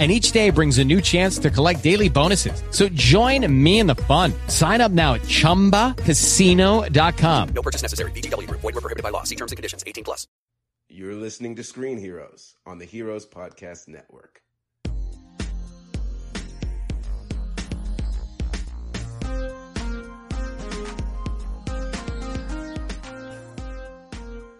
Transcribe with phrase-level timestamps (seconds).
[0.00, 2.60] and each day brings a new chance to collect daily bonuses.
[2.70, 4.32] So join me in the fun.
[4.48, 7.48] Sign up now at ChumbaCasino.com.
[7.54, 8.10] No purchase necessary.
[8.10, 9.22] VGW Void were prohibited by law.
[9.22, 9.84] See terms and conditions.
[9.86, 10.26] 18 plus.
[10.88, 14.43] You're listening to Screen Heroes on the Heroes Podcast Network.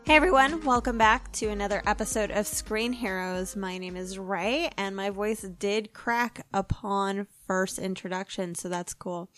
[0.07, 3.57] Hey everyone, welcome back to another episode of Screen Heroes.
[3.57, 9.31] My name is Ray, and my voice did crack upon first introduction, so that's cool.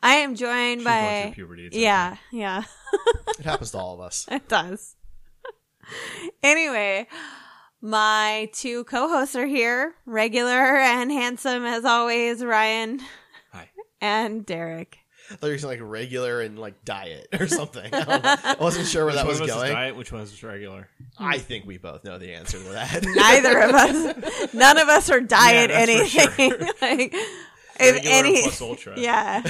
[0.00, 2.62] I am joined She's by puberty, yeah, yeah,
[3.38, 4.26] It happens to all of us.
[4.30, 4.94] it does.
[6.40, 7.08] anyway,
[7.80, 13.00] my two co-hosts are here, regular and handsome as always, Ryan
[13.52, 13.70] Hi.
[14.00, 14.98] and Derek.
[15.32, 17.88] I thought you were saying like regular and like diet or something.
[17.92, 18.54] I.
[18.58, 19.72] I wasn't sure where Which that one was of us is going.
[19.72, 19.96] diet?
[19.96, 20.88] Which one is regular?
[21.18, 23.02] I think we both know the answer to that.
[23.06, 26.50] Neither of us, none of us are diet Yeah, that's for anything.
[26.50, 26.58] sure.
[26.82, 27.14] like,
[27.80, 28.94] if Regular any, plus ultra.
[28.98, 29.42] yeah.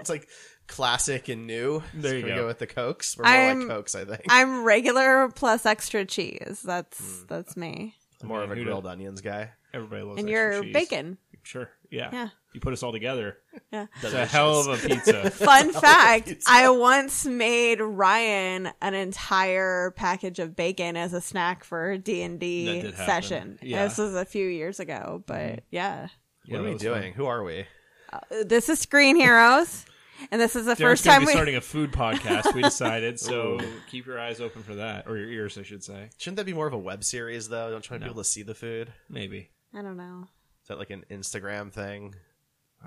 [0.00, 0.28] it's like
[0.66, 1.82] classic and new.
[1.94, 2.46] There So you we go.
[2.46, 3.16] with the cokes.
[3.16, 4.22] We're more I'm- like cokes, I think.
[4.28, 6.62] I'm regular plus extra cheese.
[6.64, 7.26] That's Hmm.
[7.28, 7.94] that's me.
[8.22, 9.50] more I of a grilled does- onions guy.
[9.74, 10.72] Everybody loves And extra you're cheese.
[10.72, 11.18] bacon.
[11.44, 11.70] Sure.
[11.90, 12.08] Yeah.
[12.12, 12.28] Yeah.
[12.54, 13.38] You put us all together.
[13.72, 13.86] Yeah.
[14.02, 15.30] It's a hell of a pizza.
[15.30, 16.50] Fun fact, pizza.
[16.50, 22.92] I once made Ryan an entire package of bacon as a snack for That D&D
[22.96, 23.58] session.
[23.62, 23.84] Yeah.
[23.84, 26.08] This was a few years ago, but yeah.
[26.44, 27.02] Yeah, what are that we doing?
[27.02, 27.12] fun.
[27.12, 27.66] Who are we?
[28.12, 29.86] Uh, this is Screen Heroes.
[30.30, 32.54] And this is the Derek's first time we're starting a food podcast.
[32.54, 33.58] We decided, so
[33.90, 36.10] keep your eyes open for that, or your ears, I should say.
[36.18, 37.70] Shouldn't that be more of a web series though?
[37.70, 38.08] Don't you want No.
[38.08, 38.92] people to see the food?
[39.08, 39.50] Maybe.
[39.74, 40.28] I don't know.
[40.62, 42.14] Is that like an Instagram thing?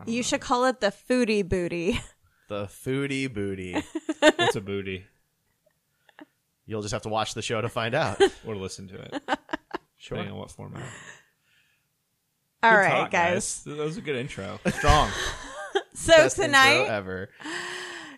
[0.05, 1.99] You should call it the foodie booty.
[2.47, 3.73] The foodie booty.
[4.19, 5.05] What's a booty?
[6.67, 8.21] You'll just have to watch the show to find out.
[8.45, 9.13] Or listen to it,
[9.97, 10.17] Sure.
[10.17, 10.83] depending on what format.
[12.63, 13.63] All Good right, talk, guys.
[13.63, 14.59] That was a good intro.
[14.67, 15.09] Strong.
[15.93, 17.29] So Best tonight ever.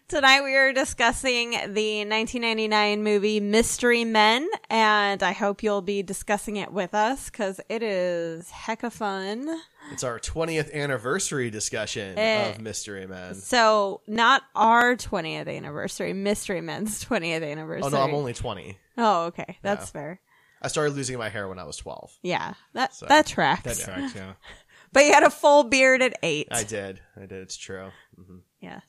[0.10, 6.56] Tonight we are discussing the 1999 movie Mystery Men, and I hope you'll be discussing
[6.56, 9.50] it with us because it is hecka fun.
[9.92, 12.52] It's our 20th anniversary discussion Eh.
[12.52, 13.36] of Mystery Men.
[13.36, 17.84] So, not our 20th anniversary, Mystery Men's 20th anniversary.
[17.84, 18.80] Oh no, I'm only 20.
[18.98, 20.00] Oh, okay, that's Yeah.
[20.00, 20.22] fair.
[20.62, 22.18] I started losing my hair when I was 12.
[22.22, 23.64] Yeah, that So, that tracks.
[23.64, 24.34] That tracks, yeah.
[24.94, 26.48] But you had a full beard at eight.
[26.50, 27.02] I did.
[27.18, 27.34] I did.
[27.42, 27.92] It's true.
[28.18, 28.38] Mm-hmm.
[28.62, 28.80] yeah,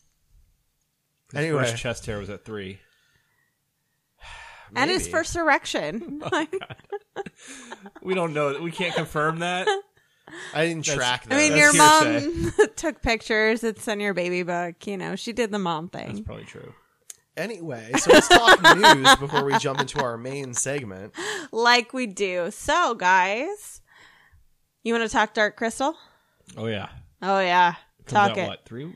[1.33, 1.63] His Anyway.
[1.65, 2.79] first chest hair was at three.
[4.75, 5.13] and his Maybe.
[5.13, 6.23] first erection.
[6.33, 7.23] Oh
[8.03, 8.61] we don't know.
[8.61, 9.67] We can't confirm that.
[10.55, 11.35] I didn't That's- track that.
[11.35, 12.27] I mean, That's your hearsay.
[12.59, 13.65] mom took pictures.
[13.65, 14.87] It's in your baby book.
[14.87, 16.07] You know, she did the mom thing.
[16.07, 16.25] That's thing.
[16.25, 16.75] probably true.
[17.37, 21.15] Anyway, so let's talk news before we jump into our main segment.
[21.53, 22.51] like we do.
[22.51, 23.81] So, guys,
[24.83, 25.95] you want to talk Dark Crystal?
[26.57, 26.89] Oh yeah.
[27.23, 27.75] Oh yeah,
[28.07, 28.49] Comes talk out, it.
[28.49, 28.93] What three?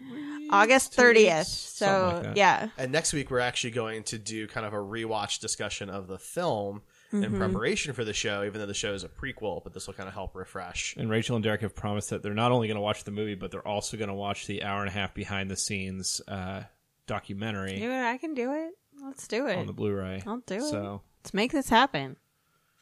[0.53, 0.63] Weeks?
[0.73, 1.45] August 30th.
[1.47, 5.41] So like yeah, And next week, we're actually going to do kind of a rewatch
[5.41, 6.83] discussion of the film
[7.13, 7.25] Mm-hmm.
[7.25, 9.93] in preparation for the show, even though the show is a prequel, but this will
[9.93, 10.97] kind of help refresh.
[10.97, 13.35] And Rachel and Derek have promised that they're not only going to watch the movie,
[13.35, 16.63] but they're also going to watch the hour and a half behind the scenes uh,
[17.07, 18.03] documentary do it.
[18.03, 18.71] I can do it.
[19.05, 19.59] Let's do it.
[19.59, 20.23] on the Blu-ray.
[20.27, 20.63] I'll do it.
[20.63, 22.17] So Let's make this happen.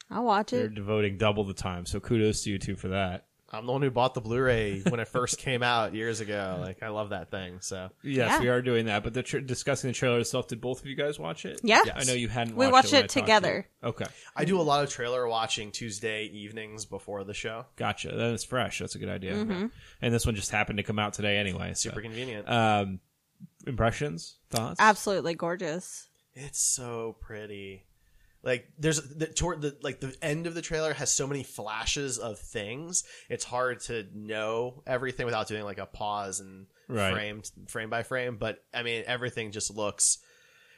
[0.09, 0.57] I'll watch it.
[0.59, 1.85] they're devoting double the time.
[1.85, 3.25] So kudos to you two for that.
[3.53, 6.57] I'm the one who bought the Blu-ray when it first came out years ago.
[6.61, 7.57] Like, I love that thing.
[7.61, 8.39] So Yes, Yeah.
[8.39, 9.03] we are doing that.
[9.03, 11.59] But the tr- discussing the trailer itself, did both of you guys watch it?
[11.63, 11.83] Yeah.
[11.95, 12.55] I know you hadn't.
[12.55, 13.67] We watched watched it, it I talked to together.
[13.83, 14.05] Okay,
[14.35, 17.65] I do a lot of trailer watching Tuesday evenings before the show.
[17.75, 18.09] gotcha.
[18.15, 18.79] Then it's fresh.
[18.79, 19.33] That's a good idea.
[19.35, 19.65] Mm-hmm.
[20.01, 21.73] And this one just happened to come out today anyway.
[21.73, 21.89] so.
[21.89, 22.47] Super convenient.
[22.49, 22.99] Um,
[23.67, 24.79] impressions, thoughts?
[24.79, 26.07] Absolutely gorgeous.
[26.33, 27.85] It's so pretty.
[28.43, 32.17] Like there's the toward the like the end of the trailer has so many flashes
[32.17, 33.03] of things.
[33.29, 37.13] It's hard to know everything without doing like a pause and Right.
[37.13, 38.37] frame frame by frame.
[38.37, 40.17] But I mean, everything just looks.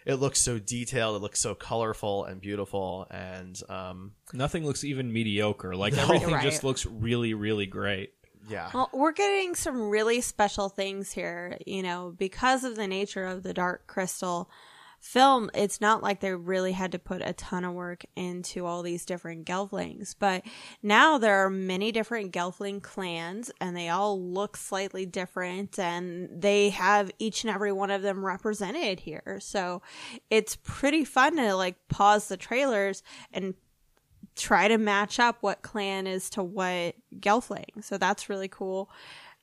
[0.06, 5.14] it looks so detailed, it looks so colorful and beautiful, and um, Nothing looks even
[5.14, 5.76] mediocre.
[5.78, 6.02] Like No.
[6.04, 6.44] everything Right.
[6.44, 8.14] just looks really, really great.
[8.50, 13.24] yeah, Well, we're getting some really special things here, you know, because of the nature
[13.26, 14.50] of the Dark Crystal
[15.04, 15.52] film.
[15.54, 19.06] It's not like they really had to put a ton of work into all these
[19.06, 20.44] different Gelflings, but
[20.82, 26.70] now there are many different Gelfling clans and they all look slightly different and they
[26.70, 29.40] have each and every one of them represented here.
[29.42, 29.82] So
[30.30, 33.04] it's pretty fun to like pause the trailers
[33.34, 33.56] and
[34.38, 37.84] try to match up what clan is to what Gelfling.
[37.84, 38.90] So that's really cool.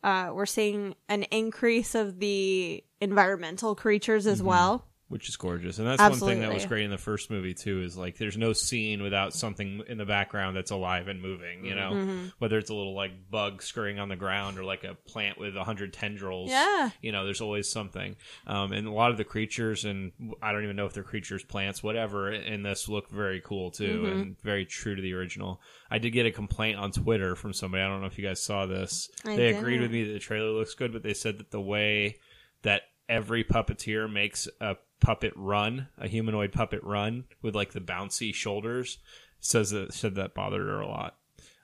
[0.02, 4.86] Uh, we're seeing an increase of the environmental creatures as well.
[5.10, 5.78] Which is gorgeous.
[5.78, 7.82] And that's one thing that was great in the first movie too.
[7.82, 11.64] Is like there's no scene without something in the background that's alive and moving.
[11.66, 12.26] You know, Mm-hmm.
[12.38, 15.56] whether it's a little like bug scurrying on the ground or like a plant with
[15.56, 16.48] a hundred tendrils.
[16.50, 16.90] Yeah.
[17.02, 18.16] you know, there's always something.
[18.46, 21.42] Um, and a lot of the creatures, and I don't even know if they're creatures,
[21.44, 24.20] plants, whatever, in this look very cool too, Mm-hmm.
[24.20, 25.60] and very true to the original.
[25.90, 27.82] I did get a complaint on Twitter from somebody.
[27.82, 29.10] I don't know if you guys saw this.
[29.26, 29.82] I they agreed didn't.
[29.82, 32.18] with me that the trailer looks good, but they said that the way
[32.62, 38.32] that every puppeteer makes a puppet run, a humanoid puppet run with like the bouncy
[38.34, 38.98] shoulders,
[39.40, 41.16] says that said that bothered her a lot.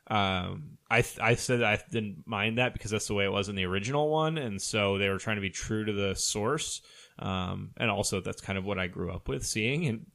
[0.09, 3.49] Um, I th- I said I didn't mind that because that's the way it was
[3.49, 6.81] in the original one, and so they were trying to be true to the source.
[7.19, 10.07] Um, and also that's kind of what I grew up with seeing, and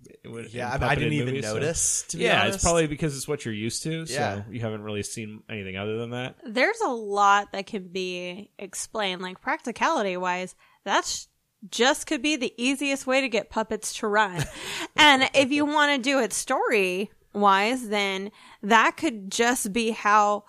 [0.52, 0.70] yeah.
[0.70, 2.04] I, mean, I didn't even movies, so- notice.
[2.10, 2.56] To be yeah, honest.
[2.56, 4.44] it's probably because it's what you're used to, so Yeah.
[4.52, 6.36] you haven't really seen anything other than that.
[6.46, 10.56] There's a lot that can be explained, like practicality wise.
[10.86, 11.28] That's
[11.70, 14.44] just could be the easiest way to get puppets to run.
[14.96, 18.32] and if you want to do it story wise, then
[18.64, 20.46] that could just be how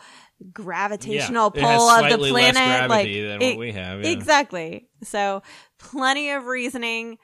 [0.52, 4.10] gravitational Yeah, pull of the planet like gravity than what we have, yeah.
[4.10, 5.42] exactly so
[5.78, 7.18] plenty of reasoning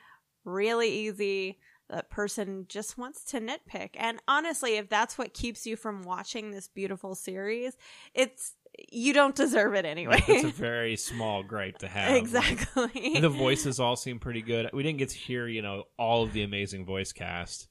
[0.44, 1.58] really easy
[1.90, 6.50] that person just wants to nitpick and honestly if that's what keeps you from watching
[6.50, 7.76] this beautiful series
[8.14, 8.54] it's
[8.90, 12.12] you don't deserve it anyway It's a very small gripe to have.
[12.12, 14.70] Like, exactly the voices all seem pretty good.
[14.72, 17.68] We didn't get to hear, you know, all of the amazing voice cast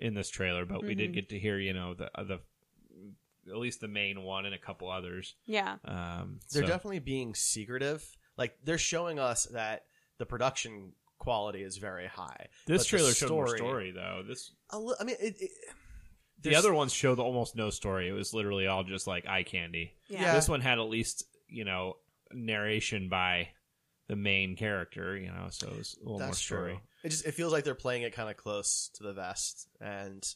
[0.00, 0.98] in this trailer, but we Mm-hmm.
[0.98, 2.40] did get to hear, you know, the the
[3.50, 5.34] at least the main one and a couple others.
[5.44, 8.04] yeah Um, they're so- definitely being secretive.
[8.38, 9.84] Like they're showing us that
[10.18, 12.46] the production quality is very high.
[12.66, 14.22] this but the trailer showed more story though.
[14.26, 15.50] This A li- I mean, it, it,
[16.44, 18.08] the other ones showed almost no story.
[18.08, 19.94] It was literally all just like eye candy.
[20.08, 20.34] Yeah.
[20.34, 21.96] This one had at least you know
[22.32, 23.48] narration by
[24.08, 25.16] the main character.
[25.16, 26.72] You know, so it was a little more story.
[26.72, 26.80] true.
[27.04, 30.26] It just it feels like they're playing it kind of close to the vest, and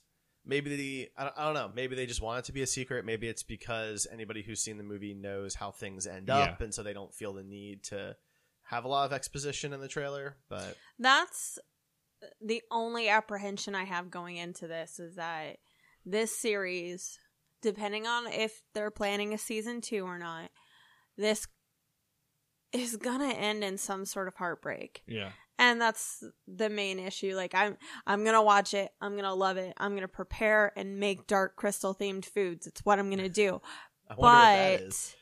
[0.45, 1.71] maybe the I don't, I don't know.
[1.75, 3.05] Maybe they just want it to be a secret.
[3.05, 6.65] Maybe it's because anybody who's seen the movie knows how things end up, Yeah.
[6.65, 8.17] and so they don't feel the need to
[8.65, 10.37] have a lot of exposition in the trailer.
[10.51, 11.59] But that's
[12.43, 15.57] the only apprehension I have going into this is that
[16.11, 17.19] this series,
[17.63, 20.51] depending on if they're planning a season two or not,
[21.17, 21.47] this
[22.73, 25.03] is gonna end in some sort of heartbreak.
[25.07, 25.31] Yeah.
[25.59, 27.35] And that's the main issue.
[27.35, 27.77] Like I'm
[28.07, 31.95] I'm gonna watch it, I'm gonna love it, I'm gonna prepare and make dark crystal
[31.95, 32.67] themed foods.
[32.67, 33.61] It's what I'm gonna do.
[34.09, 35.17] I wonder what that But.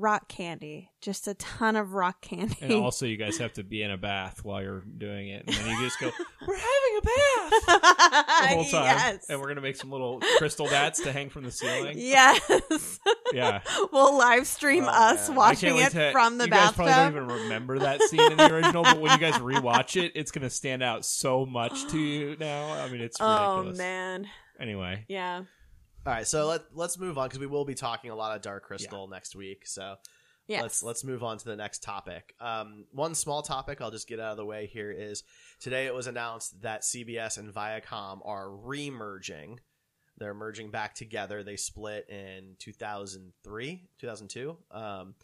[0.00, 0.90] Rock candy.
[1.00, 2.56] Just a ton of rock candy.
[2.60, 5.54] And also, you guys have to be in a bath while you're doing it, and
[5.56, 6.10] then you just go,
[6.46, 9.26] "We're having a bath." the whole time, Yes.
[9.30, 11.94] and we're gonna make some little crystal bats to hang from the ceiling.
[11.98, 12.98] Yes.
[13.32, 13.60] Yeah.
[13.92, 15.36] we'll live stream Oh, us man.
[15.36, 16.10] Watching it to.
[16.10, 19.12] from the you guys probably don't even remember that scene in the original, but when
[19.12, 22.72] you guys rewatch it, it's gonna stand out so much to you now.
[22.72, 23.20] I mean, it's ridiculous.
[23.20, 23.78] oh ridiculous.
[23.78, 24.26] man.
[24.58, 25.42] Anyway, Yeah.
[26.06, 28.42] All right, so let let's move on because we will be talking a lot of
[28.42, 29.66] Dark Crystal next week.
[29.66, 29.96] So
[30.46, 30.62] Yes.
[30.62, 32.34] let's let's move on to the next topic.
[32.40, 35.22] Um, one small topic I'll just get out of the way here is
[35.60, 39.60] today it was announced that CBS and Viacom are re-merging.
[40.18, 41.42] They're merging back together.
[41.42, 44.56] They split in 2003, 2002.
[44.72, 45.14] Um,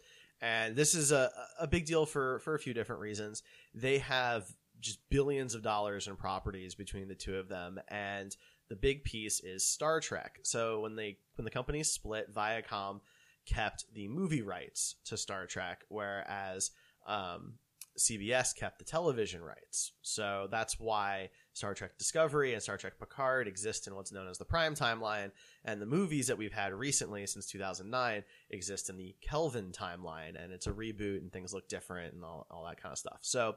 [0.40, 3.42] and this is a, a big deal for, for a few different reasons.
[3.74, 4.46] They have
[4.80, 7.80] just billions of dollars in properties between the two of them.
[7.88, 8.36] And
[8.68, 10.40] the big piece is Star Trek.
[10.42, 13.00] So when they when the companies split, Viacom
[13.46, 16.72] kept the movie rights to Star Trek, whereas
[17.06, 17.54] um,
[17.96, 19.92] CBS kept the television rights.
[20.02, 24.38] So that's why Star Trek Discovery and Star Trek Picard exist in what's known as
[24.38, 25.30] the Prime Timeline,
[25.64, 30.52] and the movies that we've had recently since 2009 exist in the Kelvin Timeline, and
[30.52, 33.18] it's a reboot and things look different and all, all that kind of stuff.
[33.22, 33.56] So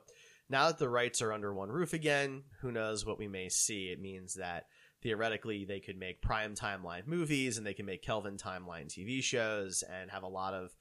[0.49, 3.87] now that the rights are under one roof again, who knows what we may see?
[3.87, 4.65] It means that
[5.01, 9.83] theoretically they could make Prime Timeline movies and they can make Kelvin Timeline TV shows
[9.83, 10.75] and have a lot of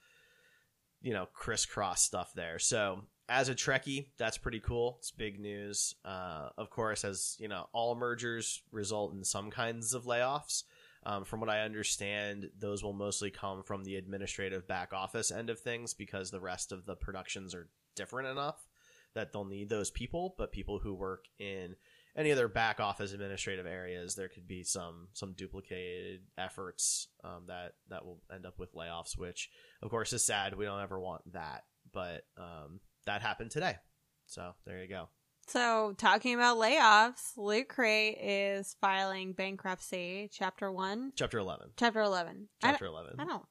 [1.01, 2.59] you know crisscross stuff there.
[2.59, 4.97] So as a Trekkie, that's pretty cool.
[4.99, 5.95] It's big news.
[6.05, 10.65] Uh, of course, as you know, all mergers result in some kinds of layoffs.
[11.07, 15.49] Um, from what I understand, those will mostly come from the administrative back office end
[15.49, 18.67] of things because the rest of the productions are different enough
[19.15, 20.35] that they'll need those people.
[20.37, 21.77] But people who work in
[22.19, 27.75] any other back office administrative areas, there could be some some duplicated efforts um, that
[27.89, 29.49] that will end up with layoffs, which
[29.81, 30.57] of course is sad.
[30.57, 33.77] We don't ever want that, but um, that happened today.
[34.27, 35.09] So there you go.
[35.47, 41.13] So, talking about layoffs, Loot Crate is filing bankruptcy, Chapter 1.
[41.17, 41.71] Chapter 11.
[41.79, 42.49] Chapter 11.
[42.61, 43.15] Chapter I 11.
[43.19, 43.45] I don't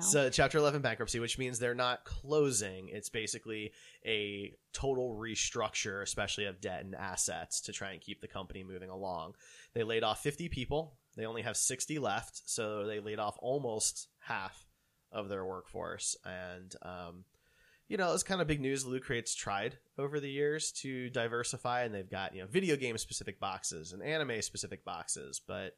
[0.00, 2.88] So chapter 11 bankruptcy, which means they're not closing.
[2.88, 3.72] It's basically
[4.06, 8.90] a total restructure, especially of debt and assets to try and keep the company moving
[8.90, 9.34] along.
[9.74, 10.96] They laid off 50 people.
[11.16, 12.42] They only have 60 left.
[12.48, 14.66] So they laid off almost half
[15.10, 16.16] of their workforce.
[16.24, 17.24] And, um,
[17.88, 18.86] you know, it's kind of big news.
[18.86, 22.96] Loot Crate's tried over the years to diversify, and they've got, you know, video game
[22.96, 25.40] specific boxes and anime specific boxes.
[25.46, 25.76] But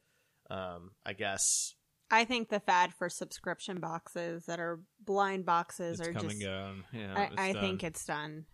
[0.51, 1.75] um, I guess
[2.15, 6.41] I think the fad for subscription boxes that are blind boxes It's are come just.
[6.41, 6.85] gone.
[6.93, 8.45] Yeah, I, I think it's done.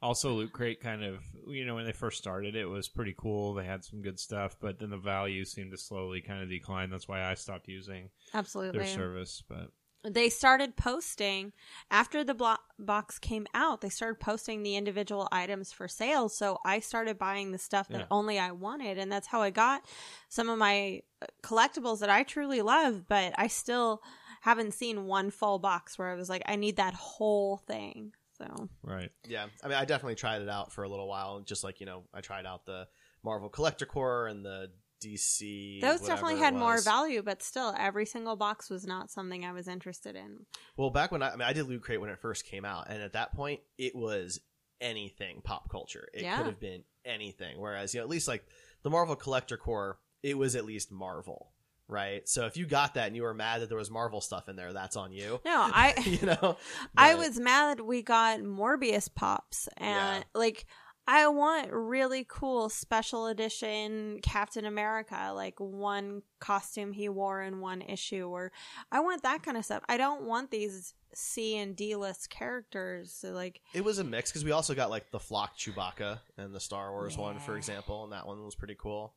[0.00, 3.54] Also, Loot Crate kind of, you know, when they first started, it was pretty cool.
[3.54, 6.90] They had some good stuff, but then the value seemed to slowly kind of decline.
[6.90, 8.78] That's why I stopped using Absolutely.
[8.78, 9.42] their service.
[9.48, 9.72] But
[10.08, 11.52] they started posting
[11.90, 16.58] after the blo- box came out they started posting the individual items for sale so
[16.64, 18.06] i started buying the stuff that Yeah.
[18.10, 19.84] only i wanted and that's how i got
[20.28, 24.02] some of my uh, collectibles that i truly love but i still
[24.42, 28.68] haven't seen one full box where i was like i need that whole thing so
[28.84, 31.40] right, Yeah, I mean, I definitely tried it out for a little while.
[31.40, 32.86] Just like you know, I tried out the
[33.24, 35.80] Marvel Collector Corps and the DC.
[35.80, 39.68] those definitely had more value but still every single box was not something i was
[39.68, 42.44] interested in Well, back when I, I mean, I did Loot Crate when it first
[42.44, 44.40] came out, and at that point, it was
[44.80, 46.08] anything pop culture.
[46.14, 46.36] It Yeah.
[46.36, 47.58] could have been anything.
[47.60, 48.44] Whereas, you know, at least like
[48.82, 51.52] the Marvel Collector Corps, it was at least Marvel,
[51.88, 52.28] right?
[52.28, 54.54] So if you got that and you were mad that there was Marvel stuff in
[54.56, 55.40] there, that's on you.
[55.44, 56.56] no i you know,
[56.96, 59.88] I was mad we got Morbius pops and
[60.18, 60.22] Yeah.
[60.34, 60.66] like
[61.10, 67.80] I want really cool special edition Captain America, like one costume he wore in one
[67.80, 68.52] issue, or
[68.92, 69.82] I want that kind of stuff.
[69.88, 73.10] I don't want these C and D list characters.
[73.10, 76.54] So like, It was a mix because we also got like the Flock Chewbacca and
[76.54, 79.14] the Star Wars one, for example, and that one was pretty cool.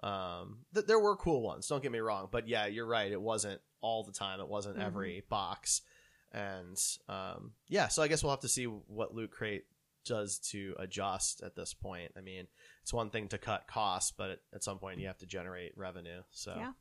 [0.00, 1.66] Um, th- there were cool ones.
[1.66, 3.10] Don't get me wrong, but yeah, you're right.
[3.10, 4.38] It wasn't all the time.
[4.38, 4.84] It wasn't Mhm.
[4.86, 5.82] every box,
[6.30, 7.88] and um, yeah.
[7.88, 9.64] So I guess we'll have to see what Loot Crate
[10.04, 12.12] does to adjust at this point.
[12.16, 12.46] I mean,
[12.82, 15.76] it's one thing to cut costs, but at, at some point you have to generate
[15.76, 16.22] revenue.
[16.30, 16.72] So Yeah.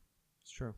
[0.43, 0.73] it's true.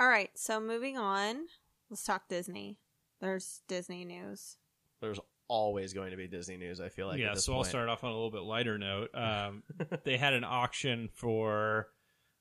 [0.00, 0.30] all right.
[0.34, 1.46] So moving on,
[1.90, 2.78] let's talk Disney.
[3.20, 4.56] There's Disney news.
[5.00, 6.80] there's always going to be Disney news.
[6.80, 8.78] I feel like yeah, at this so I'll start off on a little bit lighter
[8.78, 9.10] note.
[9.14, 9.62] Um,
[10.04, 11.88] they had an auction for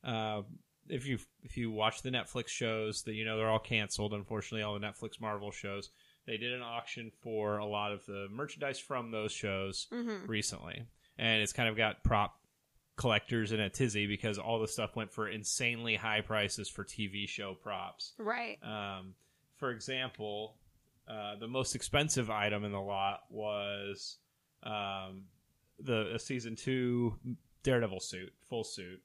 [0.03, 0.41] uh,
[0.89, 4.13] if you if you watch the Netflix shows that you know they're all canceled.
[4.13, 5.91] Unfortunately, all the Netflix Marvel shows.
[6.27, 10.25] They did an auction for a lot of the merchandise from those shows Mm-hmm.
[10.27, 10.83] recently,
[11.17, 12.39] and it's kind of got prop
[12.97, 17.27] collectors in a tizzy because all the stuff went for insanely high prices for TV
[17.27, 18.13] show props.
[18.17, 18.57] Right.
[18.63, 19.13] Um,
[19.57, 20.55] for example,
[21.07, 24.17] uh, the most expensive item in the lot was
[24.63, 25.25] um,
[25.79, 27.15] the a season two
[27.63, 29.01] Daredevil suit, full suit,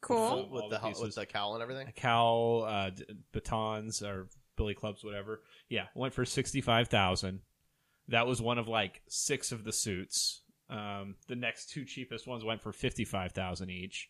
[0.00, 0.28] Cool.
[0.28, 1.02] Full- with the the pieces.
[1.02, 1.86] with the cowl and everything.
[1.88, 5.42] a cowl, uh, d- batons, or billy clubs, whatever.
[5.68, 7.40] Yeah, went for sixty five thousand.
[8.08, 10.42] That was one of like six of the suits.
[10.68, 14.08] Um, the next two cheapest ones went for fifty five thousand each.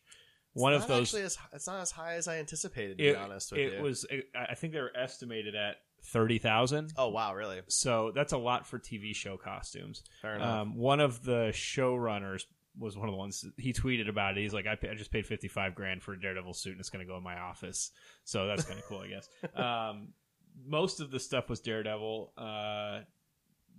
[0.55, 2.99] One It's of those actually as, it's not as high as I anticipated.
[2.99, 4.07] To it, be honest with it you, was.
[4.09, 6.93] It, I think they were estimated at thirty thousand.
[6.97, 7.61] Oh wow, really?
[7.69, 10.05] So that's a lot for TV show costumes.
[10.23, 10.63] Fair enough.
[10.63, 12.43] Um, one of the showrunners
[12.79, 14.43] was one of the ones he tweeted about it.
[14.43, 16.81] He's like, I, pay, I just paid fifty five grand for a Daredevil suit, and
[16.81, 17.91] it's going to go in my office.
[18.25, 19.29] So that's kind of cool, I guess.
[19.57, 20.09] Um,
[20.67, 22.33] most of the stuff was Daredevil.
[22.37, 23.01] Uh,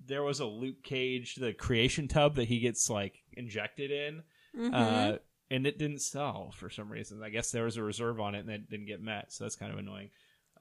[0.06, 4.24] there was a Luke Cage, the creation tub that he gets like injected in,
[4.56, 4.74] Mhm.
[4.74, 5.18] uh,
[5.50, 7.24] and it didn't sell for some reason.
[7.24, 9.32] I guess there was a reserve on it, and it didn't get met.
[9.32, 10.10] So that's kind of annoying.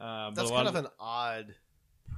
[0.01, 1.55] Um, but That's a lot kind of an odd,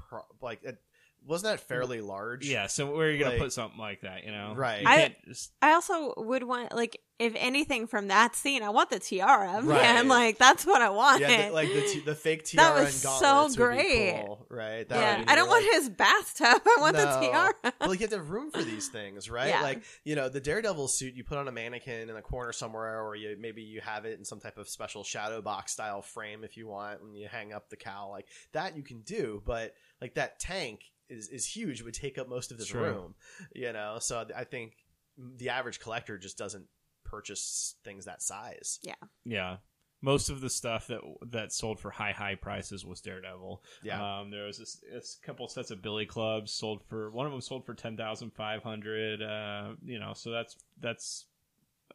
[0.09, 0.81] pro- like, it,
[1.25, 2.47] wasn't that fairly large?
[2.49, 4.25] Yeah, so where are you gonna Like- put something like that?
[4.25, 4.83] You know, Right.
[4.83, 8.91] You I- just- I also would want like if anything from that scene, I want
[8.91, 9.81] the tiara, Right.
[9.83, 10.09] man.
[10.17, 11.21] Like that's what I want.
[11.23, 12.69] yeah, the, like the t- the fake tiara.
[12.69, 14.23] That tiara was and so gauntlets would be great.
[14.27, 14.89] cool, right?
[14.89, 16.63] That yeah, would be I don't like- want his bathtub.
[16.67, 17.21] I want the No.
[17.21, 17.73] tiara.
[17.81, 19.49] well, you have to have room for these things, right?
[19.49, 19.63] Yeah.
[19.63, 23.03] Like, you know, the Daredevil suit you put on a mannequin in a corner somewhere,
[23.03, 26.45] or you maybe you have it in some type of special shadow box style frame
[26.45, 28.77] if you want, and you hang up the cowl like that.
[28.77, 31.81] You can do, but like that tank, is is huge.
[31.81, 32.83] It would take up most of this True.
[32.83, 33.15] room,
[33.55, 33.99] you know.
[34.01, 34.75] So I think
[35.19, 36.67] the average collector just doesn't
[37.07, 38.79] purchase things that size.
[38.83, 38.95] Yeah.
[39.25, 39.57] Yeah.
[40.03, 43.63] Most of the stuff that that sold for high high prices was Daredevil.
[43.83, 44.21] Yeah.
[44.21, 47.41] Um, there was this, this couple sets of Billy clubs sold for one of them
[47.41, 49.23] sold for ten thousand five hundred.
[49.23, 51.25] Uh, you know, so that's that's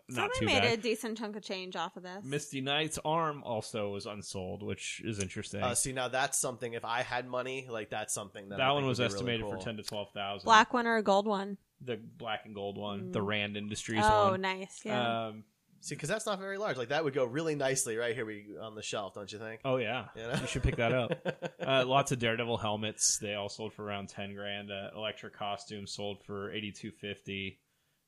[0.10, 0.80] So not they too made bad.
[0.80, 2.26] a decent chunk of change off of this.
[2.26, 5.62] Misty Knight's arm also was unsold, which is interesting.
[5.62, 6.74] Uh, see, now that's something.
[6.74, 9.14] If I had money, like that's something that, that I one think was would be
[9.14, 9.60] really estimated cool.
[9.60, 10.46] for ten to twelve thousand.
[10.46, 11.58] Black one or a gold one?
[11.84, 14.42] The black and gold one, the Rand Industries oh, one.
[14.42, 14.82] nice.
[14.84, 15.28] Yeah.
[15.28, 15.44] Um,
[15.84, 16.78] See, because that's not very large.
[16.78, 19.62] Like that would go really nicely right here we, on the shelf, don't you think?
[19.66, 20.36] oh yeah, You know?
[20.40, 21.52] you should pick that up.
[21.66, 23.18] uh, lots of Daredevil helmets.
[23.18, 24.72] They all sold for around ten grand.
[24.72, 27.60] Uh, Elektra costume sold for eighty two fifty.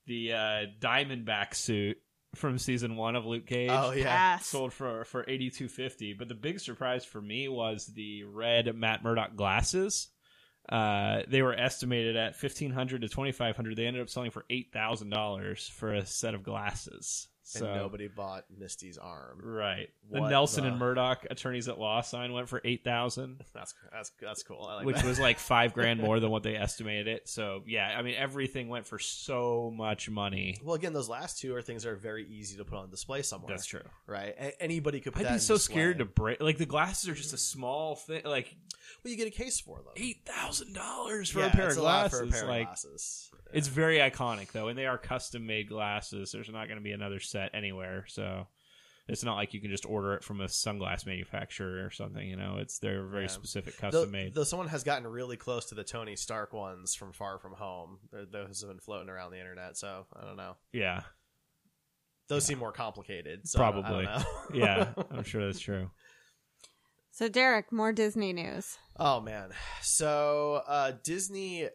[0.06, 1.98] The uh, Diamondback suit
[2.36, 3.72] from season one of Luke Cage.
[3.74, 4.34] oh yeah.
[4.34, 4.46] Yes.
[4.46, 8.75] Sold for for eighty two fifty, but the big surprise for me was the red
[8.75, 10.10] Matt Murdock glasses.
[10.70, 13.75] Uh, they were estimated at fifteen hundred to twenty five hundred.
[13.75, 17.27] They ended up selling for eight thousand dollars for a set of glasses.
[17.45, 19.41] So and nobody bought Misty's arm.
[19.43, 23.43] right, the Nelson the- and Murdock attorneys at law sign went for eight thousand.
[23.53, 24.65] That's that's that's cool.
[24.65, 25.05] I like which that.
[25.05, 27.27] was like five grand more than what they estimated it.
[27.27, 30.57] So yeah, I mean everything went for so much money.
[30.63, 33.21] well, again, those last two are things that are very easy to put on display
[33.23, 33.50] somewhere.
[33.50, 33.81] That's true.
[34.07, 34.33] right?
[34.39, 35.13] A- anybody could.
[35.13, 35.73] Put I'd be so display.
[35.75, 36.41] scared to break.
[36.41, 38.21] Like the glasses are just a small thing.
[38.23, 38.55] Like
[39.03, 39.93] Well, you get a case for them.
[39.97, 42.19] eight thousand dollars for yeah, a pair of glasses.
[42.19, 43.29] for a pair like of glasses.
[43.53, 46.31] it's very iconic though, and they are custom made glasses.
[46.31, 48.47] There's not going to be another set anywhere, so
[49.09, 52.25] it's not like you can just order it from a sunglass manufacturer or something.
[52.25, 53.27] You know, it's they're very Yeah.
[53.27, 54.33] specific, Though, custom made.
[54.33, 57.99] though someone has gotten really close to the Tony Stark ones from Far From Home.
[58.11, 60.55] Those have been floating around the internet, so I don't know.
[60.71, 61.01] yeah,
[62.29, 63.47] Those seem more complicated.
[63.49, 64.07] So I don't- probably.
[64.07, 64.65] I don't know.
[64.65, 65.91] yeah, I'm sure that's true.
[67.11, 68.77] so, Derek, more Disney news.
[68.97, 69.49] Oh man.
[69.81, 71.69] So uh, Disney uh,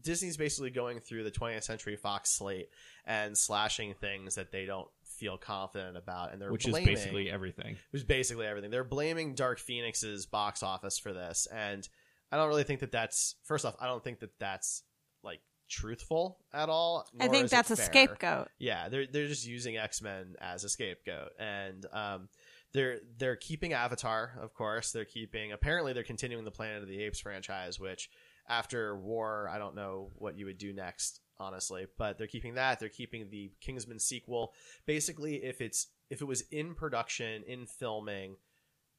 [0.00, 2.68] Disney's basically going through the 20th Century Fox slate
[3.04, 7.30] and slashing things that they don't feel confident about, and they're Which blaming, is basically
[7.30, 7.76] everything.
[7.90, 8.70] which is basically everything.
[8.70, 11.88] They're blaming Dark Phoenix's box office for this, and
[12.32, 13.76] I don't really think that that's first off.
[13.80, 14.82] I don't think that that's
[15.22, 17.06] like truthful at all.
[17.20, 18.48] I think that's a scapegoat.
[18.58, 22.28] Yeah, they're they're just using X Men as a scapegoat, and um,
[22.72, 24.90] they're they're keeping Avatar, of course.
[24.92, 25.52] They're keeping.
[25.52, 28.10] Apparently, they're continuing the Planet of the Apes franchise, which
[28.48, 31.86] after War, I don't know what you would do next, honestly.
[31.98, 32.78] But they're keeping that.
[32.80, 34.52] They're keeping the Kingsman sequel.
[34.86, 38.36] Basically, if it's if it was in production in filming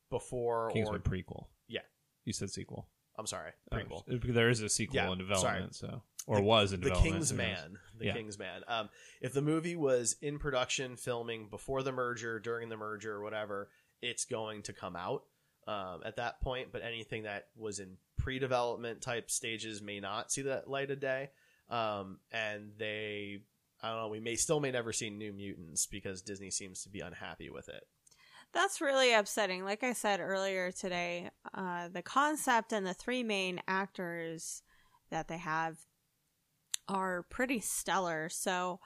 [0.09, 1.45] before Kingsman or prequel.
[1.67, 1.81] Yeah.
[2.23, 2.87] you said sequel.
[3.17, 4.33] I'm sorry, Oh, prequel.
[4.33, 5.91] there is a sequel Yeah, in development, sorry.
[5.91, 7.13] so or The- was in the development.
[7.15, 7.37] King's who?
[7.37, 7.79] Man.
[7.97, 8.13] The Yeah.
[8.13, 8.63] King's Man.
[8.67, 8.89] Um,
[9.21, 13.69] if the movie was in production, filming before the merger, during the merger, or whatever,
[14.01, 15.23] it's going to come out
[15.67, 16.71] um, at that point.
[16.73, 21.29] But anything that was in pre-development type stages may not see the light of day.
[21.69, 23.43] Um, and they,
[23.83, 26.89] I don't know, we may still may never see New Mutants because Disney seems to
[26.89, 27.83] be unhappy with it.
[28.51, 29.63] That's really upsetting.
[29.63, 34.63] Like I said earlier today, uh, the concept and the three main actors
[35.11, 35.77] that they have
[36.87, 38.29] are pretty stellar.
[38.29, 38.79] So,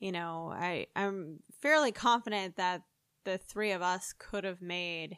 [0.00, 2.82] you know, I I'm fairly confident that
[3.24, 5.16] the three of us could have made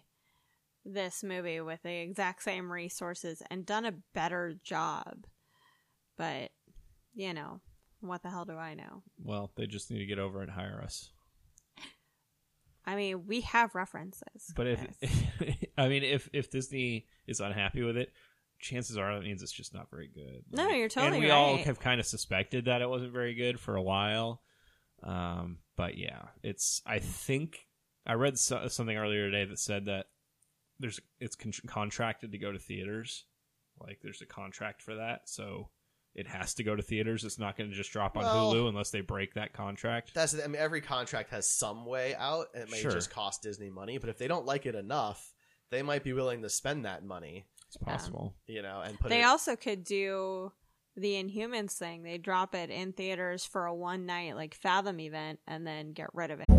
[0.84, 5.26] this movie with the exact same resources and done a better job.
[6.16, 6.50] But,
[7.14, 7.60] you know,
[8.00, 9.02] what the hell do I know?
[9.22, 11.10] Well, they just need to get over and hire us.
[12.86, 14.52] I mean, we have references.
[14.54, 15.56] But if guys.
[15.78, 18.12] I mean, if if Disney is unhappy with it,
[18.60, 20.44] chances are that means it's just not very good.
[20.52, 23.58] No, you're totally And we all have kind of suspected that it wasn't very good
[23.58, 24.42] for a while.
[25.02, 26.82] Um, but yeah, it's.
[26.86, 27.66] I think
[28.06, 30.06] I read so, something earlier today that said that
[30.84, 33.24] there's it's con- contracted to go to theaters.
[33.80, 35.70] Like there's a contract for that, so
[36.14, 37.24] it has to go to theaters.
[37.24, 40.12] It's not going to just drop on Well- Hulu unless they break that contract.
[40.14, 42.48] That's I mean, every contract has some way out.
[42.54, 42.90] and It may Sure.
[42.90, 45.32] just cost Disney money, but if they don't like it enough,
[45.70, 47.46] they might be willing to spend that money.
[47.66, 48.36] It's possible.
[48.46, 49.24] you know, and put They it.
[49.24, 50.52] also could do
[50.96, 52.02] the Inhumans thing.
[52.04, 56.10] They drop it in theaters for a one night like Fathom event and then get
[56.14, 56.43] rid of it.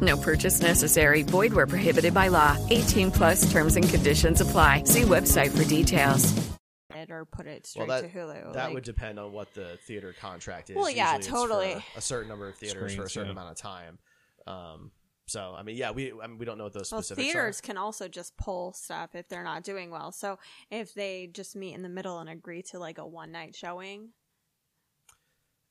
[0.00, 1.22] No purchase necessary.
[1.22, 2.56] Void where prohibited by law.
[2.70, 4.84] 18 plus terms and conditions apply.
[4.84, 6.32] See website for details.
[6.94, 8.52] it or put it straight Well, that to Hulu.
[8.54, 10.76] that like- would depend on what the theater contract is.
[10.76, 11.84] Well, yeah, Usually totally.
[11.96, 13.32] a certain number of theaters for a certain yeah.
[13.42, 13.98] amount of time.
[14.46, 14.90] Um,
[15.26, 17.58] so I mean, yeah, we I mean, we don't know what those well, specifics theaters
[17.58, 17.62] are.
[17.62, 20.12] can also just pull stuff if they're not doing well.
[20.12, 20.38] So
[20.70, 24.10] if they just meet in the middle and agree to like a one night showing,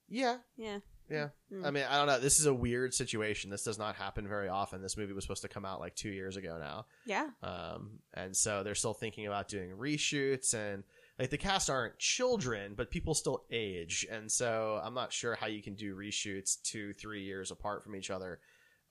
[0.10, 0.80] Yeah, yeah,
[1.14, 1.30] yeah.
[1.52, 1.66] Mm.
[1.66, 2.20] I mean, I don't know.
[2.20, 3.50] This is a weird situation.
[3.50, 4.82] This does not happen very often.
[4.82, 6.86] This movie was supposed to come out like two years ago now.
[7.06, 10.84] yeah, um, and so they're still thinking about doing reshoots and
[11.20, 15.48] like the cast aren't children but people still age and so i'm not sure how
[15.48, 18.40] you can do reshoots two three years apart from each other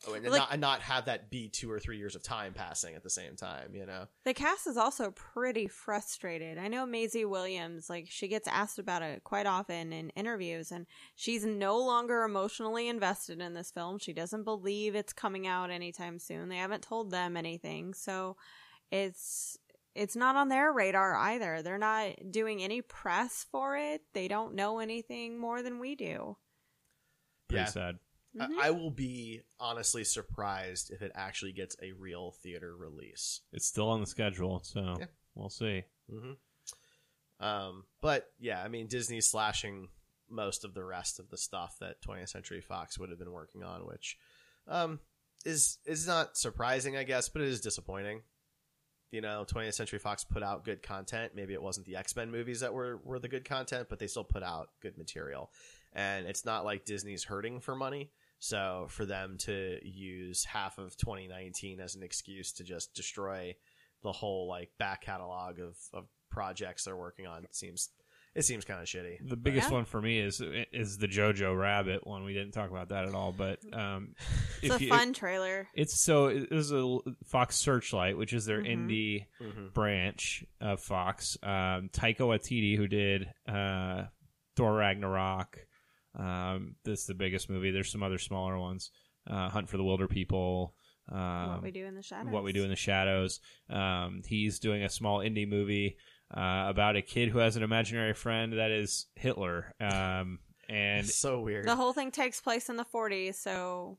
[0.09, 2.53] oh, and, Like- not, and not have that be two or three years of time
[2.55, 6.59] passing at the same time you know the cast is also pretty frustrated.
[6.59, 10.87] I know Maisie Williams, like she gets asked about it quite often in interviews, and
[11.17, 13.99] she's no longer emotionally invested in this film.
[13.99, 16.49] She doesn't believe it's coming out anytime soon.
[16.49, 18.37] They haven't told them anything, so
[18.93, 19.59] it's
[19.95, 21.61] it's not on their radar either.
[21.62, 24.03] They're not doing any press for it.
[24.15, 26.37] They don't know anything more than we do.
[27.49, 27.67] Pretty Yeah.
[27.67, 27.99] sad.
[28.37, 28.59] Mhm.
[28.59, 33.66] I, I will be honestly surprised if it actually gets a real theater release It's
[33.66, 35.07] still on the schedule, so Yeah.
[35.35, 35.85] we'll see.
[36.09, 36.33] hmm
[37.40, 39.88] Um, but yeah, I mean, Disney's slashing
[40.29, 43.62] most of the rest of the stuff that 20th Century Fox would have been working
[43.62, 44.16] on, which
[44.66, 45.01] um,
[45.45, 48.23] is is not surprising, I guess, but it is disappointing.
[49.11, 51.35] You know, 20th Century Fox put out good content.
[51.35, 54.07] Maybe it wasn't the X Men movies that were were the good content, but they
[54.07, 55.51] still put out good material.
[55.92, 58.11] And it's not like Disney's hurting for money.
[58.44, 63.55] So for them to use half of 2019 as an excuse to just destroy
[64.02, 67.90] the whole like back catalog of, of projects they're working on seems
[68.35, 69.18] it seems kind of shitty.
[69.28, 69.74] The biggest Yeah.
[69.74, 72.24] one for me is is the Jojo Rabbit one.
[72.24, 74.16] We didn't talk about that at all, but um,
[74.62, 75.68] It's a you- fun trailer.
[75.74, 78.66] It's so it is a Fox Searchlight, which is their Mhm.
[78.88, 79.66] indie Mm-hmm.
[79.68, 81.37] branch of Fox.
[81.44, 84.07] Um, Taika Waititi, who did uh,
[84.57, 85.59] Thor Ragnarok,
[86.18, 87.70] um, this is the biggest movie.
[87.70, 88.90] There's some other smaller ones.
[89.29, 90.75] Uh, Hunt for the Wilder People.
[91.11, 92.33] Um, what we do in the shadows.
[92.33, 93.40] what we do in the shadows.
[93.70, 95.96] Um, he's doing a small indie movie
[96.35, 99.75] uh, about a kid who has an imaginary friend that is Hitler.
[99.81, 101.66] Um, and It's so weird.
[101.66, 103.98] The whole thing takes place in the 40s, so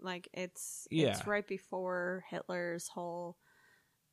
[0.00, 1.08] like it's Yeah.
[1.10, 3.36] it's right before Hitler's whole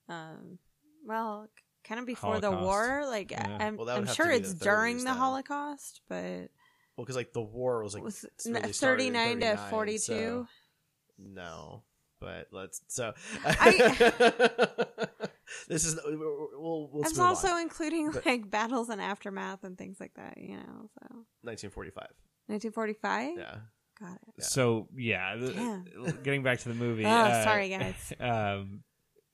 [0.09, 0.59] um
[1.05, 1.47] well,
[1.85, 3.03] kind of before the war.
[3.07, 3.57] Like Yeah.
[3.59, 5.13] I'm, Well, I'm sure be it's the during the.
[5.13, 6.49] Holocaust, but
[6.97, 9.99] well, because like the war was like was really 39 to 42.
[9.99, 10.47] so-
[11.19, 11.83] no,
[12.19, 13.13] but let's so.
[13.45, 14.11] I-
[15.67, 19.99] this is we'll, we'll I was also including But- like battles and aftermath and things
[19.99, 20.89] like that, you know.
[20.99, 22.07] So 1945.
[22.47, 23.37] 1945.
[23.37, 23.55] Yeah.
[23.99, 24.19] Got it.
[24.37, 24.43] Yeah.
[24.45, 25.85] So yeah, the, Damn.
[26.23, 27.03] getting back to the movie.
[27.05, 28.13] Oh, uh, sorry, guys.
[28.19, 28.81] Um,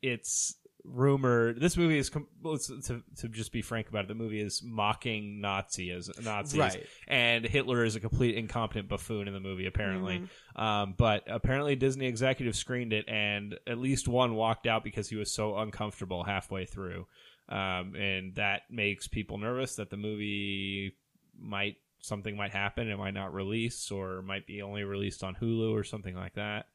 [0.01, 4.07] it's rumored this movie is com- well, it's- to to just be frank about it.
[4.09, 6.85] The movie is mocking Nazi as Nazis, Right.
[7.07, 10.19] And Hitler is a complete incompetent buffoon in the movie, apparently.
[10.19, 10.61] Mm-hmm.
[10.61, 15.15] Um, but apparently Disney executives screened it, and at least one walked out because he
[15.15, 17.07] was so uncomfortable halfway through.
[17.49, 20.95] Um, and that makes people nervous that the movie
[21.37, 22.89] might something might happen.
[22.89, 26.67] It might not release, or might be only released on Hulu or something like that.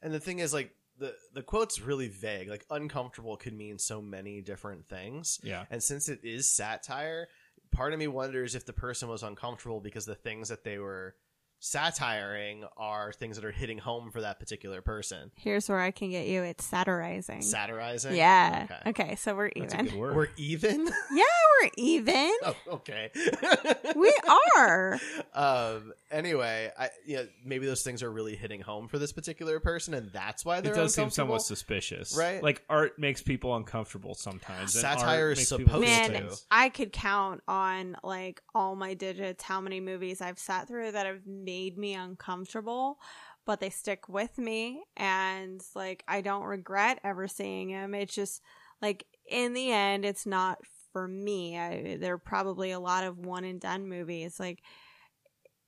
[0.00, 2.48] And the thing is, like the the quote's really vague.
[2.48, 5.40] Like uncomfortable could mean so many different things.
[5.42, 5.64] Yeah.
[5.70, 7.28] And since it is satire,
[7.70, 11.14] part of me wonders if the person was uncomfortable because the things that they were
[11.60, 15.30] satiring are things that are hitting home for that particular person.
[15.36, 16.42] Here's where I can get you.
[16.42, 17.42] It's satirizing.
[17.42, 18.16] Satirizing.
[18.16, 18.66] Yeah.
[18.70, 18.90] Okay.
[18.90, 19.16] Okay.
[19.16, 19.86] so we're That's a even.
[19.90, 20.16] good word.
[20.16, 20.88] We're even.
[21.12, 21.24] Yeah,
[21.62, 22.32] we're even.
[22.44, 23.10] oh, okay.
[23.96, 24.14] We
[24.56, 24.98] are.
[25.34, 25.92] Um.
[26.10, 29.94] Anyway, I you know maybe those things are really hitting home for this particular person,
[29.94, 32.42] and that's why they're it does seem somewhat suspicious, Right.
[32.42, 34.76] Like art makes people uncomfortable sometimes.
[34.76, 36.12] and art Satire is supposed feel to.
[36.12, 36.28] Man.
[36.50, 41.06] I could count on like all my digits how many movies I've sat through that
[41.06, 42.98] have made me uncomfortable,
[43.46, 47.94] but they stick with me and like I don't regret ever seeing them.
[47.94, 48.42] It's just
[48.82, 50.58] like in the end it's not
[50.92, 51.58] for me.
[51.58, 54.60] I, there are probably a lot of one and done movies like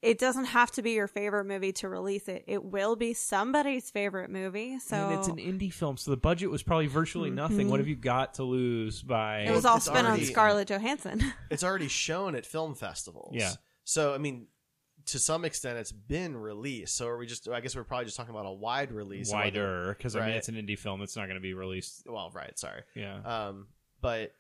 [0.03, 2.45] it doesn't have to be your favorite movie to release it.
[2.47, 4.79] It will be somebody's favorite movie.
[4.79, 7.37] So and it's an indie film, so the budget was probably virtually mm-hmm.
[7.37, 7.71] nothing.
[7.71, 9.41] What have you got to lose by?
[9.41, 11.23] it was all it's spent on Scarlett Johansson.
[11.51, 13.35] it's already shown at film festivals.
[13.35, 13.53] Yeah.
[13.85, 14.47] So I mean,
[15.13, 16.97] to some extent it's been released.
[16.97, 17.49] So are we just?
[17.49, 20.49] I guess we're probably just talking about a wide release, wider because I mean it's
[20.49, 21.03] an indie film.
[21.03, 22.03] It's not going to be released.
[22.07, 22.59] Well, right.
[22.59, 22.83] Sorry.
[22.95, 23.21] Yeah.
[23.25, 23.69] Um,
[24.01, 24.35] but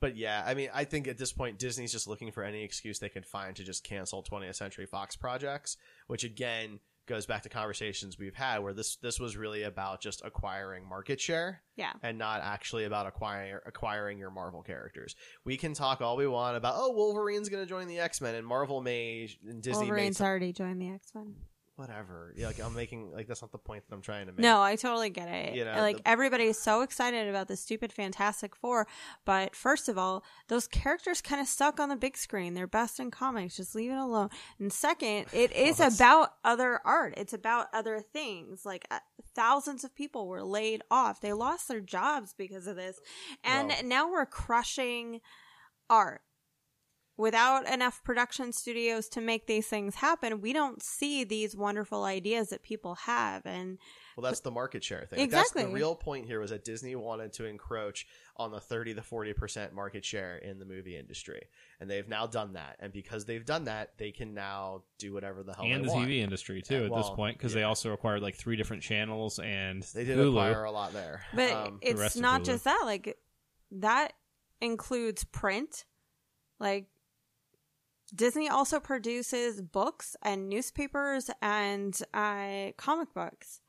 [0.00, 2.98] but yeah, I mean, I think at this point Disney's just looking for any excuse
[2.98, 5.76] they can find to just cancel 20th Century Fox projects,
[6.08, 10.22] which again goes back to conversations we've had where this this was really about just
[10.24, 11.92] acquiring market share Yeah.
[12.02, 15.14] and not actually about acquiring acquiring your Marvel characters.
[15.44, 18.46] We can talk all we want about oh Wolverine's going to join the X-Men and
[18.46, 21.34] Marvel may and Disney may Wolverine's already joined the X Men.
[21.76, 22.32] Whatever.
[22.36, 24.40] Yeah, like I'm making like that's not the point that I'm trying to make.
[24.40, 25.54] No, I totally get it.
[25.54, 28.86] You know, like the- everybody's so excited about the stupid Fantastic Four,
[29.24, 32.54] but first of all, those characters kind of suck on the big screen.
[32.54, 33.56] They're best in comics.
[33.56, 34.28] Just leave it alone.
[34.58, 37.14] And second, it is that's- about other art.
[37.16, 38.64] It's about other things.
[38.64, 38.98] Like uh,
[39.34, 41.20] thousands of people were laid off.
[41.20, 43.00] They lost their jobs because of this,
[43.42, 45.20] and Well- now we're crushing
[45.90, 46.22] art.
[47.16, 52.48] Without enough production studios to make these things happen, we don't see these wonderful ideas
[52.48, 53.46] that people have.
[53.46, 53.78] And
[54.16, 55.20] Well, that's the market share thing.
[55.20, 58.04] Like, That's the real point here was that Disney wanted to encroach
[58.36, 61.42] on the 30 to 40% market share in the movie industry.
[61.78, 62.78] And they've now done that.
[62.80, 65.76] And because they've done that, they can now do whatever the hell they want.
[65.82, 66.08] and they the want.
[66.08, 69.38] TV industry too Yeah, at this point because they also acquired like three different channels
[69.38, 70.30] and They did Hulu.
[70.30, 71.22] acquire a lot there.
[71.32, 72.82] But Um, it's rest of not just that.
[72.84, 73.16] Like
[73.70, 74.14] that
[74.60, 75.84] includes print.
[76.58, 76.86] Like
[78.14, 83.60] Disney also produces books and newspapers and uh, comic books.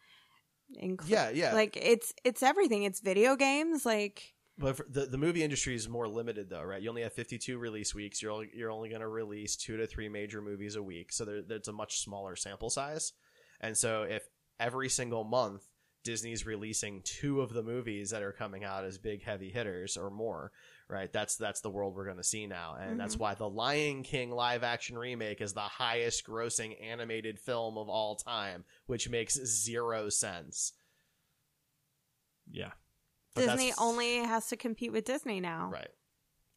[0.82, 1.54] Inclu- Yeah, yeah.
[1.54, 2.84] Like it's it's everything.
[2.84, 3.86] It's video games.
[3.86, 6.82] Like But for the the movie industry is more limited though, right?
[6.82, 8.22] You only have 52 release weeks.
[8.22, 11.12] You're only, you're only going to release 2 to 3 major movies a week.
[11.12, 13.14] So there there's a much smaller sample size.
[13.62, 14.28] And so if
[14.60, 15.64] every single month
[16.06, 20.10] Disney's releasing two of the movies that are coming out as big heavy hitters or
[20.10, 20.52] more,
[20.88, 21.12] right?
[21.12, 22.78] That's that's the world we're going to see now.
[22.80, 23.24] And that's mm-hmm.
[23.24, 28.16] why the Lion King live action remake is the highest grossing animated film of all
[28.16, 30.74] time, which makes zero sense.
[32.50, 32.72] yeah
[33.34, 35.70] But Disney only has to compete with Disney now.
[35.74, 35.90] Right.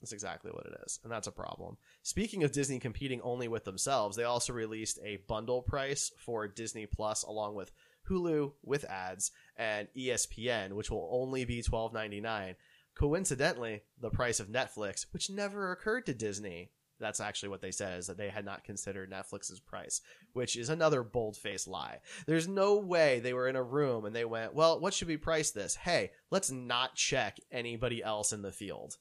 [0.00, 1.00] That's exactly what it is.
[1.02, 1.76] And that's a problem.
[2.02, 6.86] Speaking of Disney competing only with themselves, they also released a bundle price for Disney
[6.86, 7.72] Plus along with
[8.08, 12.56] Hulu with ads and ESPN, which will only be twelve ninety nine.
[12.94, 16.70] Coincidentally, the price of Netflix, which never occurred to Disney.
[17.00, 20.00] That's actually what they said is that they had not considered Netflix's price,
[20.32, 21.98] which is another bold faced lie.
[22.26, 25.16] There's no way they were in a room and they went, Well, what should we
[25.16, 25.76] price this?
[25.76, 28.96] Hey, let's not check anybody else in the field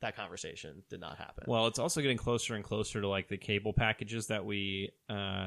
[0.00, 1.44] that conversation did not happen.
[1.46, 5.46] well it's also getting closer and closer to like the cable packages that we uh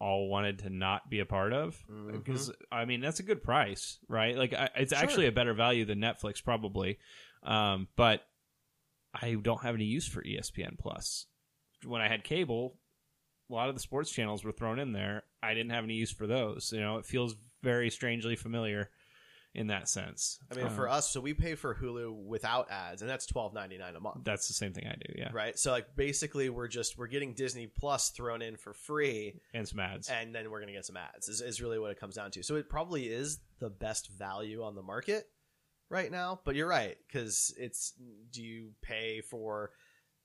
[0.00, 1.76] all wanted to not be a part of.
[2.12, 4.36] Because i mean that's a good price right?
[4.36, 5.02] Like I, it's Sure.
[5.02, 6.98] actually a better value than netflix probably.
[7.42, 8.22] Um but
[9.14, 11.26] i don't have any use for espn plus.
[11.84, 12.78] When i had cable
[13.50, 15.22] a lot of the sports channels were thrown in there.
[15.42, 16.98] I didn't have any use for those you know?
[16.98, 18.90] It feels very strangely familiar
[19.58, 23.02] in that sense I mean, Um, for us, so we pay for Hulu without ads,
[23.02, 25.58] and that's twelve ninety nine a month, that's the same thing i do yeah right?
[25.58, 29.80] So, like, basically, we're just we're getting Disney Plus thrown in for free, and some
[29.80, 31.28] ads and then we're gonna get some ads.
[31.28, 32.42] Is, is really what it comes down to.
[32.42, 35.28] So, it probably is the best value on the market
[35.90, 36.40] right now.
[36.44, 37.94] But you're right because it's
[38.30, 39.72] do you pay for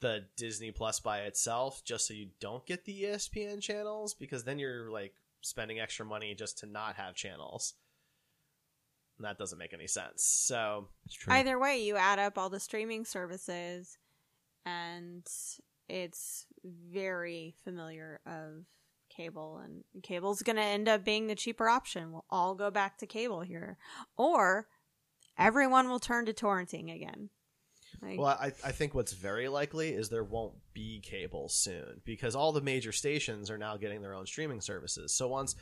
[0.01, 4.59] the Disney Plus by itself just so you don't get the ESPN channels because then
[4.59, 7.73] you're like spending extra money just to not have channels.
[9.17, 10.23] And that doesn't make any sense.
[10.23, 13.97] So it's true Either way, you add up all the streaming services,
[14.65, 15.25] and
[15.87, 16.45] it's
[16.91, 18.65] very familiar of
[19.15, 22.11] cable, and cable's going to end up being the cheaper option.
[22.11, 23.77] We'll all go back to cable here,
[24.17, 24.67] or
[25.37, 27.29] everyone will turn to torrenting again.
[28.01, 32.35] Like, Well, I, I think what's very likely is there won't be cable soon because
[32.35, 35.13] all the major stations are now getting their own streaming services.
[35.13, 35.55] So once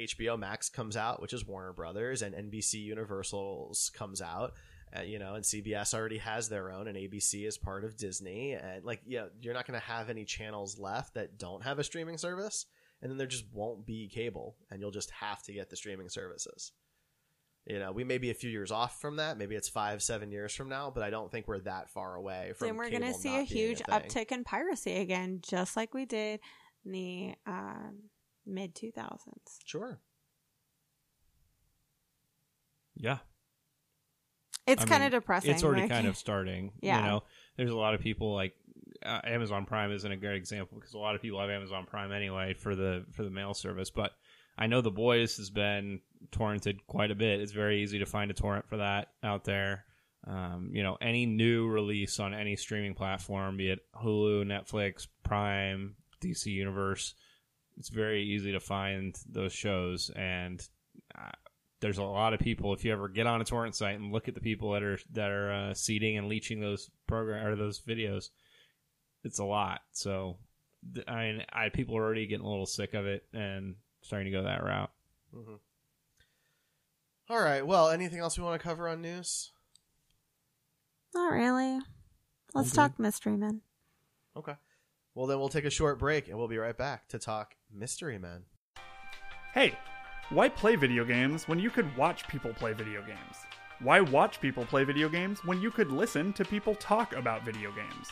[0.00, 4.54] HBO Max comes out, which is Warner Brothers, and NBC Universal's comes out,
[4.96, 8.52] uh, you know, and CBS already has their own, and ABC is part of Disney,
[8.52, 11.84] and like, yeah, you're not going to have any channels left that don't have a
[11.84, 12.66] streaming service,
[13.00, 16.08] and then there just won't be cable, and you'll just have to get the streaming
[16.08, 16.72] services.
[17.66, 19.36] You know, we may be a few years off from that.
[19.36, 22.52] Maybe it's five, seven years from now, but I don't think we're that far away
[22.56, 22.68] from.
[22.68, 23.94] then we're going to see a huge thing.
[23.94, 26.40] uptick in piracy again, just like we did
[26.84, 27.98] in the um,
[28.46, 29.58] mid 2000s.
[29.64, 30.00] Sure.
[32.96, 33.18] yeah
[34.66, 35.52] It's I kind mean, of depressing.
[35.52, 36.72] It's already like- kind of starting.
[36.80, 36.98] Yeah.
[37.00, 37.22] You know,
[37.56, 38.54] there's a lot of people like
[39.04, 42.12] uh, Amazon Prime isn't a great example because a lot of people have Amazon Prime
[42.12, 43.90] anyway for the for the mail service.
[43.90, 44.12] But
[44.58, 46.00] I know The Boys has been
[46.32, 47.40] torrented quite a bit.
[47.40, 49.84] It's very easy to find a torrent for that out there.
[50.26, 55.94] Um, you know, any new release on any streaming platform, be it Hulu, Netflix, Prime,
[56.22, 57.14] DC Universe,
[57.80, 60.60] it's very easy to find those shows, and
[61.18, 61.30] uh,
[61.80, 62.74] there's a lot of people.
[62.74, 64.98] If you ever get on a torrent site and look at the people that are
[65.12, 68.28] that are uh, seeding and leeching those program or those videos,
[69.24, 69.80] it's a lot.
[69.92, 70.36] So,
[71.08, 74.38] I mean, I people are already getting a little sick of it and starting to
[74.38, 74.90] go that route.
[75.34, 75.58] Mhm.
[77.30, 77.66] All right.
[77.66, 79.52] Well, anything else we want to cover on news?
[81.14, 81.80] Not really.
[82.52, 82.76] Let's Okay.
[82.76, 83.62] talk Mystery Men.
[84.36, 84.56] Okay.
[85.14, 88.18] Well, then we'll take a short break and we'll be right back to talk Mystery
[88.18, 88.42] Men.
[89.54, 89.78] Hey,
[90.30, 93.36] why play video games when you could watch people play video games?
[93.80, 97.72] Why watch people play video games when you could listen to people talk about video
[97.72, 98.08] games?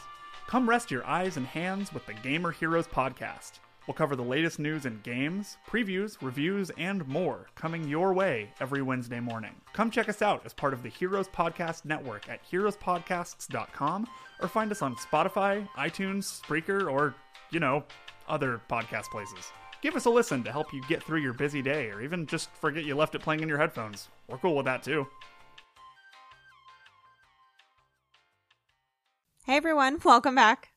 [0.47, 3.59] Come rest your eyes and hands with the Gamer Heroes podcast.
[3.87, 8.83] We'll cover the latest news in games, previews, reviews, and more coming your way every
[8.83, 9.55] Wednesday morning.
[9.73, 14.07] Come check us out as part of the Heroes Podcast Network at heroespodcasts.com
[14.41, 17.15] or find us on Spotify, iTunes, Spreaker, or,
[17.51, 17.83] you know,
[18.29, 19.53] other podcast places.
[19.81, 22.51] Give us a listen to help you get through your busy day or even just
[22.61, 24.09] forget you left it playing in your headphones.
[24.29, 25.07] We're cool with that too.
[29.45, 30.71] Hey everyone, welcome back.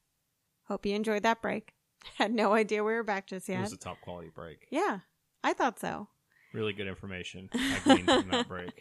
[0.68, 1.74] Hope you enjoyed that break.
[2.18, 3.60] Had no idea we were back just yet.
[3.60, 4.68] It was a top quality break.
[4.72, 5.00] yeah,
[5.44, 6.08] I thought so.
[6.54, 8.72] Really good information I gleaned from that break.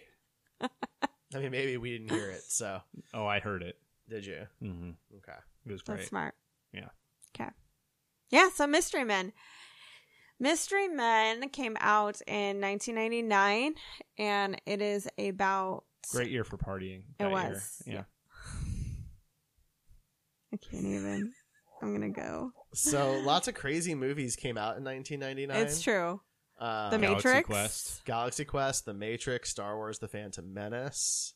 [0.61, 2.81] I mean, maybe we didn't hear it, so
[3.15, 3.77] Oh, I heard it.
[4.09, 4.47] did you?
[4.63, 4.91] Mm-hmm.
[5.19, 5.39] Okay.
[5.67, 5.99] It was great.
[5.99, 6.35] That's smart.
[6.73, 6.89] Yeah.
[7.35, 7.51] Okay.
[8.31, 9.33] Yeah, so Mystery Men.
[10.39, 13.75] Mystery Men came out in 1999,
[14.19, 15.85] and it is about.
[16.13, 17.01] Great year for partying.
[17.01, 17.51] It that year.
[17.51, 18.05] was, Yeah.
[20.53, 21.33] I can't even.
[21.83, 22.53] I'm gonna go.
[22.75, 25.67] So lots of crazy movies came out in 1999.
[25.67, 26.21] It's true.
[26.59, 27.47] Uh, The Galaxy Matrix.
[27.47, 28.05] Quest.
[28.05, 31.35] Galaxy Quest, The Matrix, Star Wars: The Phantom Menace,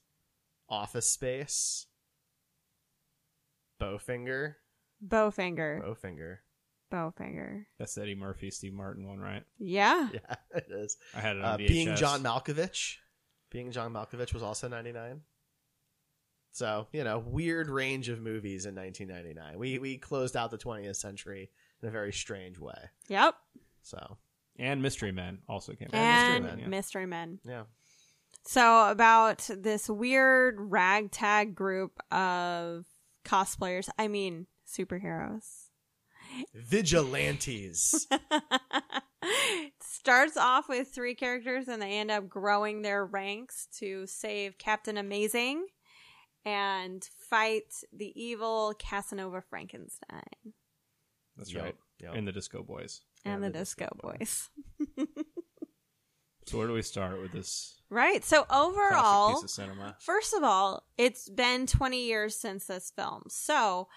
[0.69, 1.87] Office Space,
[3.81, 4.55] Bowfinger,
[5.07, 5.83] Bowfinger.
[5.83, 6.39] Bowfinger.
[6.95, 7.65] Bowfinger.
[7.79, 9.43] That's Eddie Murphy, Steve Martin one, right?
[9.59, 10.09] Yeah.
[10.13, 10.97] Yeah, it is.
[11.15, 11.69] I had it Uh, on VHS.
[11.69, 12.97] being John Malkovich.
[13.51, 15.21] Being John Malkovich was also 99.
[16.53, 19.59] So, you know, weird range of movies in 1999.
[19.59, 21.51] We we closed out the 20th century
[21.83, 22.79] in a very strange way.
[23.09, 23.35] Yep.
[23.83, 24.19] So,
[24.57, 25.95] and Mystery Men also came out.
[25.97, 26.67] And Men, yeah.
[26.69, 27.41] Mystery Men.
[27.45, 27.65] yeah.
[28.47, 32.85] So about this weird ragtag group of
[33.25, 33.89] cosplayers.
[33.99, 35.64] I mean, superheroes.
[36.55, 38.07] Vigilantes.
[39.81, 44.99] Starts off with three characters and they end up growing their ranks to save Captain
[44.99, 45.67] Amazing
[46.45, 50.23] and fight the evil Casanova Frankenstein
[51.37, 51.75] That's Yep, right.
[52.03, 52.15] yep.
[52.15, 53.01] And the Disco Boys.
[53.25, 54.51] and, And the, the Disco, Disco Boys.
[56.47, 58.23] So where do we start with this right.
[58.23, 59.97] So overall, piece of cinema?
[60.01, 63.23] First of all, it's been 20 years since this film.
[63.29, 63.89] So,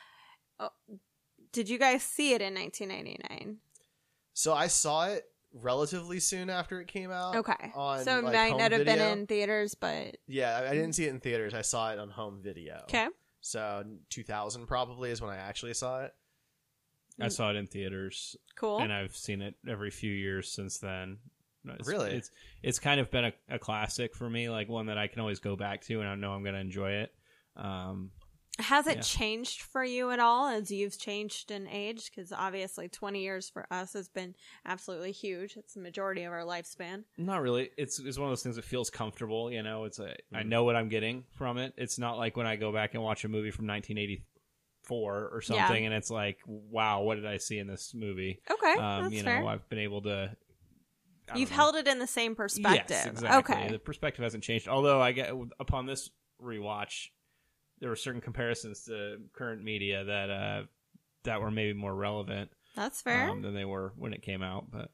[0.58, 0.70] uh,
[1.58, 3.58] did you guys see it in 1999?
[4.34, 7.36] so I saw it relatively soon after it came out.
[7.38, 7.72] Okay.
[7.74, 10.94] On, so it like, might not have been in theaters, but Yeah, I, I didn't
[10.94, 11.56] see it in theaters.
[11.56, 12.82] I saw it on home video.
[12.84, 13.08] okay.
[13.42, 16.14] So 2000 probably is when I actually saw it.
[17.20, 18.78] I saw it in theaters, Cool.
[18.78, 21.18] and I've seen it every few years since then.
[21.66, 22.12] It's, Really?
[22.12, 22.30] It's
[22.62, 25.40] it's kind of been a, a classic for me, like one that I can always
[25.40, 27.12] go back to, and I know I'm going to enjoy it.
[27.56, 28.12] Um,
[28.60, 29.02] Has it yeah.
[29.02, 32.10] changed for you at all as you've changed in age?
[32.10, 34.34] Because obviously, 20 years for us has been
[34.66, 35.56] absolutely huge.
[35.58, 37.04] It's the majority of our lifespan.
[37.18, 37.70] Not really.
[37.78, 39.52] It's it's one of those things that feels comfortable.
[39.52, 40.50] You know, it's a I Mm-hmm.
[40.50, 41.74] know what I'm getting from it.
[41.78, 45.86] It's not like when I go back and watch a movie from 1984 or something,
[45.86, 48.42] and it's like, wow, what did I see in this movie?
[48.50, 48.74] Okay.
[48.80, 49.42] um, that's you fair.
[49.42, 50.36] know, I've been able to.
[51.36, 51.56] You've know.
[51.58, 52.98] held it in the same perspective.
[52.98, 53.56] Yes, exactly.
[53.56, 53.72] Okay.
[53.72, 54.68] The perspective hasn't changed.
[54.68, 56.10] Although I get upon this
[56.42, 57.08] rewatch,
[57.80, 60.64] there were certain comparisons to current media that uh,
[61.24, 63.30] that were maybe more relevant That's fair.
[63.30, 64.72] um, than they were when it came out.
[64.72, 64.92] But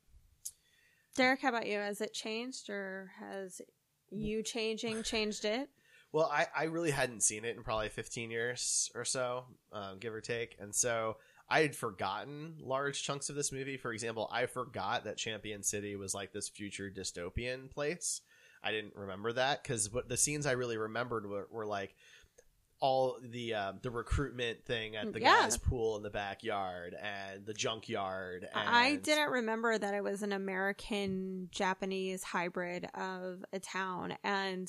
[1.16, 1.78] Derek, how about you?
[1.78, 3.62] Has it changed or has
[4.10, 5.70] you changing changed it?
[6.12, 10.14] Well, I, I really hadn't seen it in probably 15 years or so, um, give
[10.14, 10.56] or take.
[10.60, 11.18] And so
[11.50, 13.78] I had forgotten large chunks of this movie.
[13.78, 18.22] For example, I forgot that Champion City was like this future dystopian place.
[18.64, 21.96] I didn't remember that because the scenes I really remembered were, were like
[22.84, 25.44] all the uh, the recruitment thing at the Yeah.
[25.44, 28.46] guy's pool in the backyard and the junkyard.
[28.54, 34.18] And I didn't remember that it was an American Japanese hybrid of a town.
[34.22, 34.68] And,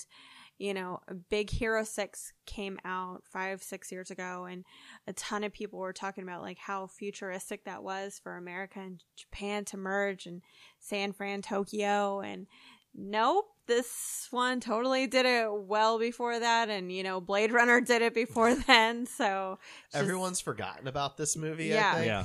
[0.59, 4.65] you know, Big Hero 6 came out five, six years ago, and
[5.09, 9.03] a ton of people were talking about like how futuristic that was for America and
[9.17, 10.41] Japan to merge and
[10.79, 12.21] San Fran, Tokyo.
[12.21, 12.47] And
[12.95, 16.69] nope, this one totally did it well before that.
[16.71, 19.07] And, you know, Blade Runner did it before then.
[19.07, 19.59] So,
[19.93, 21.67] just- Everyone's forgotten about this movie.
[21.67, 21.91] Yeah.
[21.91, 22.07] I think.
[22.07, 22.25] yeah,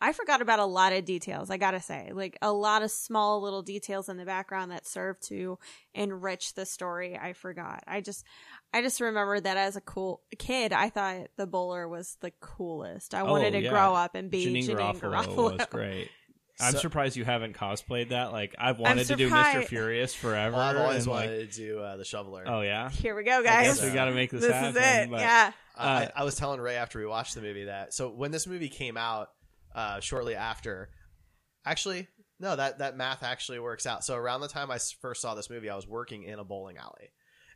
[0.00, 2.10] I forgot about a lot of details, I gotta say.
[2.12, 5.58] Like a lot of small little details in the background that serve to
[5.94, 7.16] enrich the story.
[7.16, 7.84] I forgot.
[7.86, 8.24] I just
[8.74, 13.14] I just remember that as a cool kid, I thought the bowler was the coolest.
[13.14, 13.70] I wanted Oh, to yeah.
[13.70, 15.58] grow up and be Janeane Janeane, Garofalo, Garofalo.
[15.58, 16.10] was great.
[16.62, 18.32] I'm So- surprised you haven't cosplayed that.
[18.32, 19.64] Like I've wanted to do Mr.
[19.66, 20.56] Furious forever.
[20.56, 22.44] Well, I've always and, like, wanted to do uh, the shoveler.
[22.46, 22.88] oh yeah.
[22.90, 23.66] Here we go, I guys.
[23.80, 24.70] guess we got to make this, this happen.
[24.70, 25.10] is it.
[25.10, 25.52] but- Yeah.
[25.76, 25.84] Uh, Uh,
[26.16, 28.68] I, I was telling Ray after we watched the movie that so when this movie
[28.68, 29.28] came out
[29.74, 30.90] uh, shortly after,
[31.64, 32.08] actually
[32.40, 34.04] no that that math actually works out.
[34.04, 36.76] So around the time I first saw this movie, I was working in a bowling
[36.76, 37.10] alley,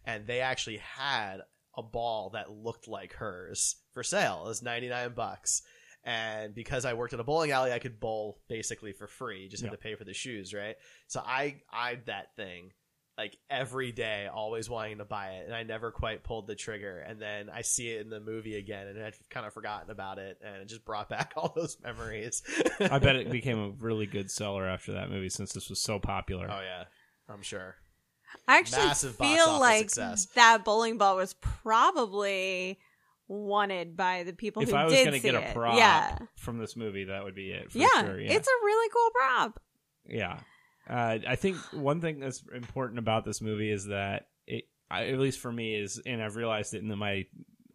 [0.04, 1.38] and they actually had
[1.76, 4.42] a ball that looked like hers for sale.
[4.46, 5.62] It was ninety nine bucks.
[6.06, 9.42] And because I worked at a bowling alley, I could bowl basically for free.
[9.42, 9.76] You just had Yeah.
[9.76, 10.76] to pay for the shoes, right?
[11.08, 12.70] So I eyed that thing
[13.18, 16.98] like every day, always wanting to buy it, and I never quite pulled the trigger.
[16.98, 20.18] And then I see it in the movie again, and I'd kind of forgotten about
[20.18, 22.42] it, and it just brought back all those memories.
[22.80, 25.98] I bet it became a really good seller after that movie since this was so
[25.98, 26.46] popular.
[26.50, 26.84] Oh yeah,
[27.28, 27.76] I'm sure.
[28.46, 30.26] I actually Massive feel like success.
[30.34, 32.78] that bowling ball was probably
[33.28, 35.54] wanted by the people if who I was did see get a it.
[35.54, 36.18] prop Yeah.
[36.36, 37.72] from this movie, that would be it.
[37.72, 38.04] For yeah.
[38.04, 38.20] sure.
[38.20, 38.32] yeah.
[38.32, 39.60] It's a really cool prop.
[40.08, 40.38] Yeah.
[40.88, 45.18] Uh, I think one thing that's important about this movie is that it, I- at
[45.18, 47.26] least for me, is, and I've realized it in my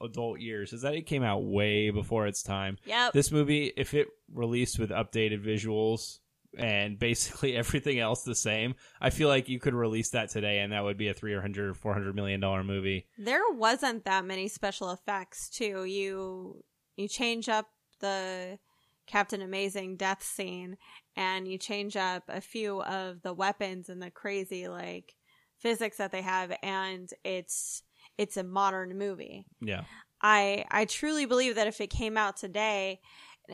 [0.02, 2.78] adult years, is that it came out way before its time.
[2.86, 3.12] Yep.
[3.14, 6.20] This movie, if it released with updated visuals
[6.58, 10.74] and basically everything else the same, I feel like you could release that today and
[10.74, 13.08] that would be a 300 400 million dollar movie.
[13.18, 15.86] There wasn't that many special effects too.
[15.86, 16.64] You
[16.96, 17.68] you change up
[18.00, 18.60] the
[19.08, 20.78] Captain Amazing death scene
[21.16, 25.16] and you change up a few of the weapons and the crazy like
[25.58, 27.84] physics that they have and it's
[28.18, 29.46] it's a modern movie.
[29.60, 29.84] Yeah.
[30.22, 33.00] I I truly believe that if it came out today,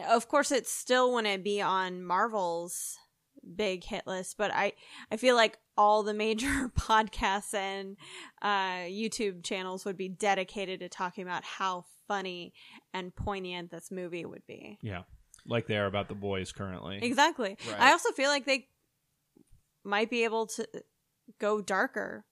[0.10, 2.98] of course it still wouldn't be on Marvel's
[3.56, 4.74] big hit list, but I
[5.12, 7.98] I feel like all the major podcasts and
[8.41, 12.54] uh, YouTube channels would be dedicated to talking about how funny
[12.93, 14.80] and poignant this movie would be.
[14.82, 15.04] Yeah.
[15.45, 17.00] Like they are about the boys currently.
[17.02, 17.58] Exactly.
[17.70, 17.80] Right.
[17.80, 18.68] I also feel like they
[19.84, 20.68] might be able to
[21.39, 22.26] go darker.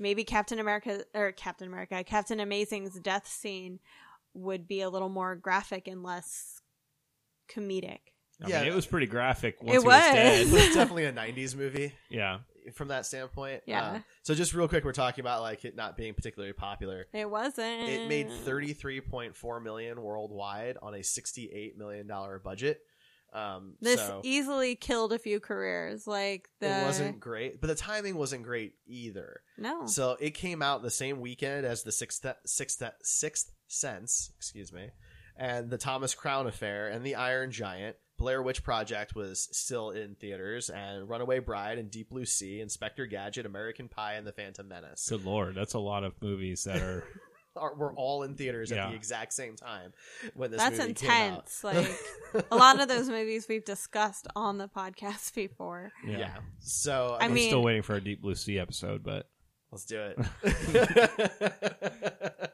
[0.00, 3.80] Maybe Captain America or Captain America, Captain Amazing's death scene
[4.34, 6.60] would be a little more graphic and less
[7.48, 7.98] comedic.
[8.42, 8.60] I Yeah.
[8.62, 10.02] mean, it was pretty graphic once It he was, was.
[10.12, 10.46] dead.
[10.46, 12.38] it's definitely a '90s movie yeah.
[12.74, 13.62] from that standpoint.
[13.66, 13.90] Yeah.
[13.92, 17.06] Um, so just real quick, we're talking about like it not being particularly popular.
[17.12, 17.88] It wasn't.
[17.88, 18.28] It made
[18.92, 22.80] 33.4 million worldwide on a 68 million dollar budget.
[23.32, 26.06] Um, This so easily killed a few careers.
[26.06, 29.42] Like the it wasn't great, but the timing wasn't great either.
[29.58, 29.86] no.
[29.86, 34.88] So it came out the same weekend as the sixth sixth sixth sense, excuse me,
[35.38, 37.96] and the Thomas Crown Affair and the Iron Giant.
[38.18, 43.06] Blair Witch Project was still in theaters, and Runaway Bride and Deep Blue Sea, Inspector
[43.06, 46.82] Gadget, American Pie, and The Phantom Menace Good lord, that's a lot of movies that
[46.82, 47.04] are.
[47.56, 49.92] are, were all in theaters at the exact same time
[50.34, 51.26] when this That's movie came out.
[51.28, 51.64] intense.
[51.64, 51.96] Like
[52.50, 55.90] a lot of those movies we've discussed on the podcast before.
[56.06, 56.18] Yeah.
[56.18, 56.36] yeah.
[56.60, 59.28] So I I I'm mean, mean- still waiting for a Deep Blue Sea episode, but
[59.72, 60.18] let's do it.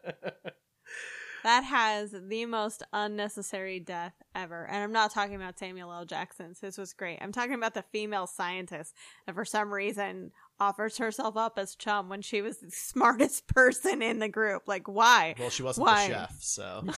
[1.44, 4.64] That has the most unnecessary death ever.
[4.64, 6.06] And I'm not talking about Samuel L.
[6.06, 6.60] Jackson's.
[6.60, 7.18] His was great.
[7.20, 8.94] I'm talking about the female scientist
[9.26, 14.00] that for some reason offers herself up as chum when she was the smartest person
[14.00, 14.62] in the group.
[14.66, 15.34] Like, why?
[15.38, 16.08] well, she wasn't Why?
[16.08, 16.84] the chef, so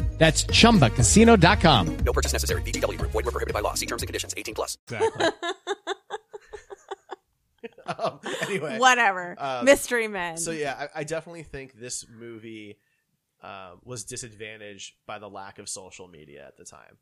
[0.21, 1.97] That's chumbacasino.com.
[2.05, 2.61] No purchase necessary.
[2.61, 3.09] VGW Group.
[3.09, 3.73] Void were prohibited by law.
[3.73, 4.35] See terms and conditions.
[4.37, 4.77] 18 plus.
[4.83, 5.25] exactly.
[7.97, 9.35] um, anyway, Whatever.
[9.39, 10.37] Um, Mystery Men.
[10.37, 12.77] So yeah, I, I definitely think this movie
[13.41, 16.99] uh, was disadvantaged by the lack of social media at the time.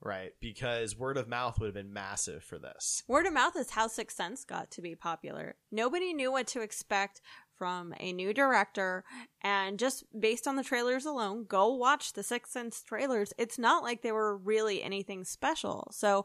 [0.00, 0.30] right?
[0.40, 3.02] Because word of mouth would have been massive for this.
[3.08, 5.56] Word of mouth is how Sixth Sense got to be popular.
[5.72, 7.20] Nobody knew what to expect
[7.60, 9.04] from a new director,
[9.42, 13.34] and just based on the trailers alone, go watch the Sixth Sense trailers.
[13.36, 15.86] It's not like they were really anything special.
[15.92, 16.24] So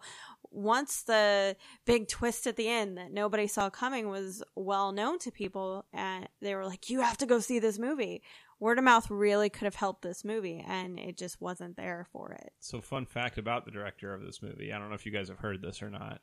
[0.50, 5.30] once the big twist at the end that nobody saw coming was well known to
[5.30, 8.24] people, and they were like, "You have to go see this movie."
[8.62, 12.32] Word of mouth really could have helped this movie, and it just wasn't there for
[12.32, 12.54] it.
[12.62, 15.28] So, fun fact about the director of this movie I don't know if you guys
[15.28, 16.22] have heard this or not.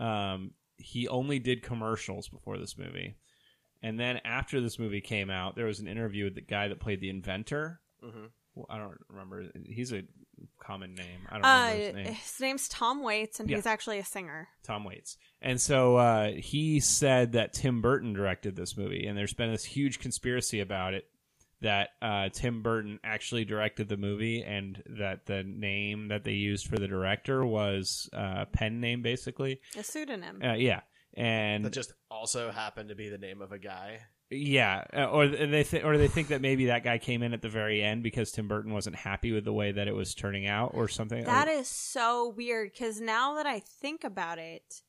[0.00, 3.16] Um, he only did commercials before this movie.
[3.82, 6.80] And then after this movie came out, there was an interview with the guy that
[6.80, 7.80] played the inventor.
[8.04, 8.24] Mm-hmm.
[8.54, 9.44] Well, I don't remember.
[9.66, 10.02] He's a
[10.60, 11.20] common name.
[11.28, 12.14] I don't Uh, remember his name.
[12.14, 13.56] his name's Tom Waits, and Yeah.
[13.56, 14.48] he's actually a singer.
[14.64, 15.16] Tom Waits.
[15.40, 19.64] And so uh, he said that Tim Burton directed this movie, and there's been this
[19.64, 21.08] huge conspiracy about it
[21.60, 26.66] that uh, Tim Burton actually directed the movie, and that the name that they used
[26.68, 29.60] for the director was uh, pen name, basically.
[29.76, 30.40] A pseudonym.
[30.42, 30.80] Uh, yeah,
[31.18, 34.00] and That just also happened to be the name of a guy.
[34.30, 37.42] yeah, uh, or they th- or they think that maybe that guy came in at
[37.42, 40.46] the very end because Tim Burton wasn't happy with the way that it was turning
[40.46, 41.24] out, or something.
[41.24, 44.82] That is so weird because now that I think about it,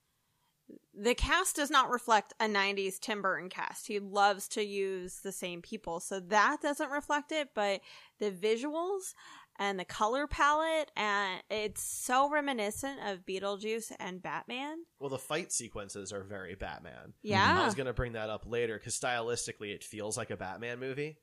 [1.01, 3.87] the cast does not reflect a 90s Tim Burton cast.
[3.87, 5.99] He loves to use the same people.
[5.99, 7.81] So that doesn't reflect it, but
[8.19, 9.13] the visuals
[9.57, 14.77] and the color palette and it's so reminiscent of Beetlejuice and Batman.
[14.99, 17.13] Well, the fight sequences are very Batman.
[17.21, 17.61] Yeah.
[17.61, 20.79] I was going to bring that up later because stylistically, it feels like a Batman
[20.79, 21.17] movie.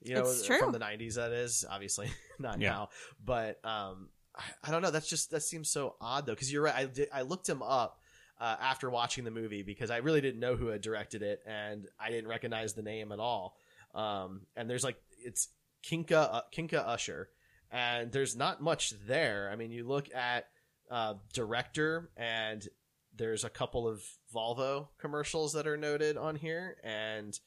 [0.00, 0.58] You know, It's true.
[0.60, 1.14] from the '90s.
[1.14, 2.08] That is obviously
[2.38, 2.70] not Yeah.
[2.70, 2.88] now,
[3.24, 4.92] but um, I, I don't know.
[4.92, 6.32] That's just that seems so odd though.
[6.34, 6.74] Because you're right.
[6.76, 7.98] I did, I looked him up
[8.40, 11.86] uh, after watching the movie because I really didn't know who had directed it, and
[11.98, 13.56] I didn't recognize the name at all.
[13.94, 15.48] Um, and there's like it's
[15.82, 17.28] Kinka uh, Kinka Usher,
[17.70, 19.50] and there's not much there.
[19.52, 20.46] I mean, you look at
[20.90, 22.66] uh, director, and
[23.16, 24.02] there's a couple of
[24.34, 27.38] Volvo commercials that are noted on here, and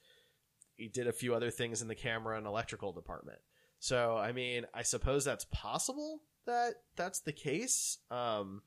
[0.76, 3.40] he did a few other things in the camera and electrical department.
[3.80, 7.98] So, I mean, I suppose that's possible that that's the case.
[8.10, 8.62] Um,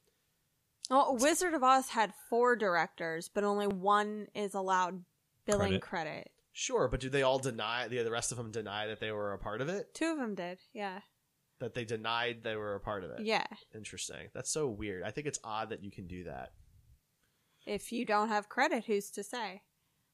[0.91, 5.05] Well, Wizard of Oz had four directors, but only one is allowed
[5.47, 5.83] billing Credit.
[5.83, 6.31] credit.
[6.53, 9.33] sure, but do they all deny the the rest of them deny that they were
[9.33, 9.95] a part of it?
[9.95, 10.59] Two of them did.
[10.73, 11.01] Yeah.
[11.61, 13.21] That they denied they were a part of it?
[13.21, 13.47] Yeah.
[13.75, 14.29] Interesting.
[14.35, 15.05] That's so weird.
[15.05, 16.51] I think it's odd that you can do that.
[17.67, 19.63] If you don't have credit, who's to say?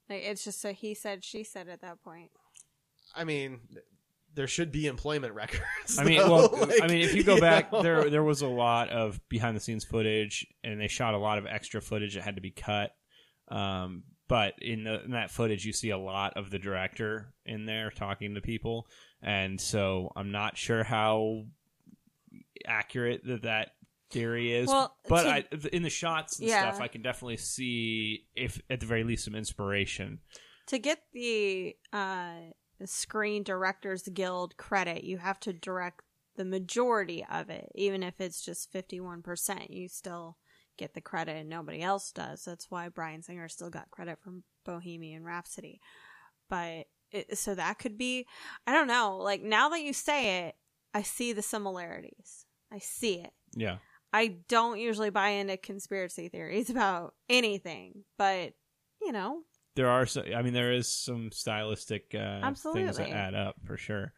[0.08, 2.30] Like it's just a he said, she said at that point.
[3.14, 3.60] I mean,
[4.34, 5.98] there should be employment records.
[5.98, 6.48] I mean, though.
[6.52, 7.82] well, Like, I mean, if you go back, know?
[7.82, 11.38] there there was a lot of behind the scenes footage, and they shot a lot
[11.38, 12.94] of extra footage that had to be cut.
[13.48, 17.66] Um, but in, the, in that footage, you see a lot of the director in
[17.66, 18.86] there talking to people,
[19.20, 21.46] and so I'm not sure how
[22.66, 23.70] accurate that that
[24.10, 24.68] theory is.
[24.68, 26.70] Well, but to- I, in the shots and Yeah.
[26.70, 30.20] stuff, I can definitely see if at the very least some inspiration.
[30.68, 32.30] To get the uh,
[32.86, 36.02] Screen Directors Guild credit, you have to direct
[36.36, 39.70] the majority of it, even if it's just fifty-one percent.
[39.70, 40.36] You still
[40.78, 42.44] get the credit, and nobody else does.
[42.44, 45.80] That's why Bryan Singer still got credit from Bohemian Rhapsody.
[46.48, 48.26] But it, so that could be,
[48.66, 49.18] I don't know.
[49.18, 50.56] Like now that you say it,
[50.94, 52.46] I see the similarities.
[52.72, 53.32] I see it.
[53.54, 53.78] Yeah.
[54.12, 58.54] I don't usually buy into conspiracy theories about anything, but
[59.00, 59.42] you know,
[59.80, 63.78] there are so, I mean there is some stylistic uh, things that add up for
[63.78, 64.12] sure.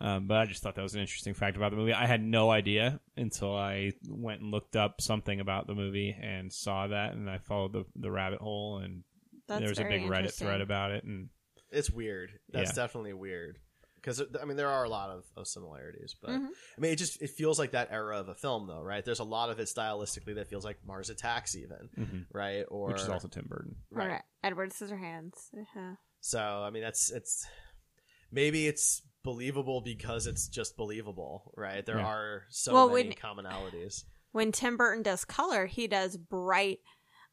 [0.00, 1.92] Um, but I just thought that was an interesting fact about the movie.
[1.92, 6.52] I had no idea until I went and looked up something about the movie and
[6.52, 9.02] saw that, and I followed the the rabbit hole, and
[9.48, 11.30] That's there was a big Reddit thread about it, and
[11.72, 12.30] It's weird.
[12.52, 12.82] That's Yeah.
[12.84, 13.58] definitely weird.
[14.00, 16.48] Because I mean, there are a lot of, of similarities, but Mhm.
[16.76, 19.04] I mean, it just it feels like that era of a film, though, right?
[19.04, 22.26] There's a lot of it stylistically that feels like Mars Attacks, even, Mhm.
[22.32, 22.64] right?
[22.68, 23.76] Or which is also Tim Burton.
[23.90, 24.08] right.
[24.08, 24.22] right.
[24.42, 25.52] Edward Scissorhands.
[25.58, 25.94] Uh-huh.
[26.20, 27.46] So I mean, that's it's
[28.30, 31.84] maybe it's believable because it's just believable, right?
[31.84, 32.06] There Yeah.
[32.06, 34.04] are so Well, many when- commonalities.
[34.32, 36.80] When Tim Burton does color, he does bright,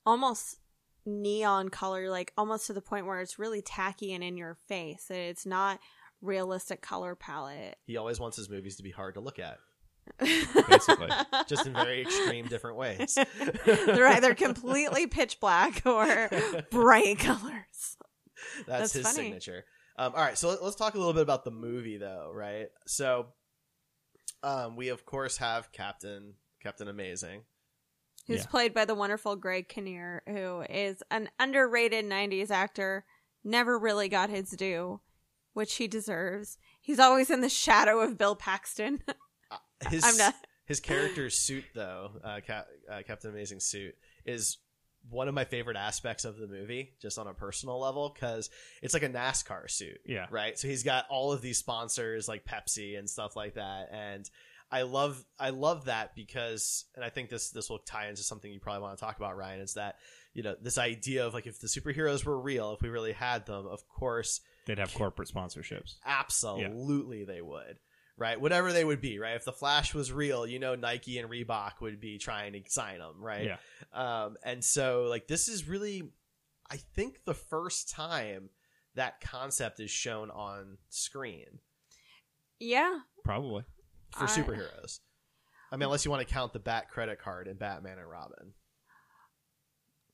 [0.05, 0.57] almost
[1.05, 5.11] neon color, like almost to the point where it's really tacky and in your face.
[5.11, 5.79] It's not
[6.21, 7.77] realistic color palette.
[7.85, 9.57] He always wants his movies to be hard to look at,
[10.19, 11.09] Basically.
[11.47, 13.17] just in very extreme different ways.
[13.65, 16.29] They're either completely pitch black or
[16.71, 17.97] bright colors.
[18.67, 19.15] That's, That's his funny.
[19.15, 19.65] signature.
[19.97, 22.67] Um, all right, so let, us talk a little bit about the movie, though, right?
[22.85, 23.27] So,
[24.43, 27.43] um, we of course have Captain Captain Amazing.
[28.27, 28.45] who's Yeah.
[28.47, 33.05] played by the wonderful Greg Kinnear, who is an underrated 90s actor,
[33.43, 34.99] never really got his due,
[35.55, 36.59] which he deserves.
[36.79, 39.01] He's always in the shadow of Bill Paxton.
[39.89, 40.35] His I'm not-
[40.65, 43.95] His character's suit, though, uh, Cap- uh, Captain Amazing suit,
[44.25, 44.57] is
[45.09, 48.49] one of my favorite aspects of the movie, just on a personal level, because
[48.81, 49.99] it's like a NASCAR suit.
[50.05, 50.25] Yeah.
[50.29, 50.57] Right.
[50.59, 54.29] So he's got all of these sponsors like Pepsi and stuff like that, and
[54.71, 58.51] I love I love that because, and I think this this will tie into something
[58.51, 59.61] you probably want to talk about, Ryan.
[59.61, 59.97] Is that
[60.33, 63.45] you know this idea of like if the superheroes were real, if we really had
[63.45, 65.95] them, of course They'd have corporate sponsorships.
[66.05, 67.77] Absolutely, they would.
[68.17, 69.19] Right, whatever they would be.
[69.19, 72.61] Right, if the Flash was real, you know, Nike and Reebok would be trying to
[72.67, 73.15] sign them.
[73.21, 73.45] Right.
[73.45, 73.57] Yeah.
[73.93, 76.03] Um, and so, like, this is really,
[76.71, 78.49] I think, the first time
[78.95, 81.59] that concept is shown on screen
[82.59, 82.99] Yeah.
[83.25, 83.63] Probably.
[84.11, 84.99] for I- superheroes.
[85.71, 88.53] I mean, unless you want to count the Bat credit card in Batman and Robin.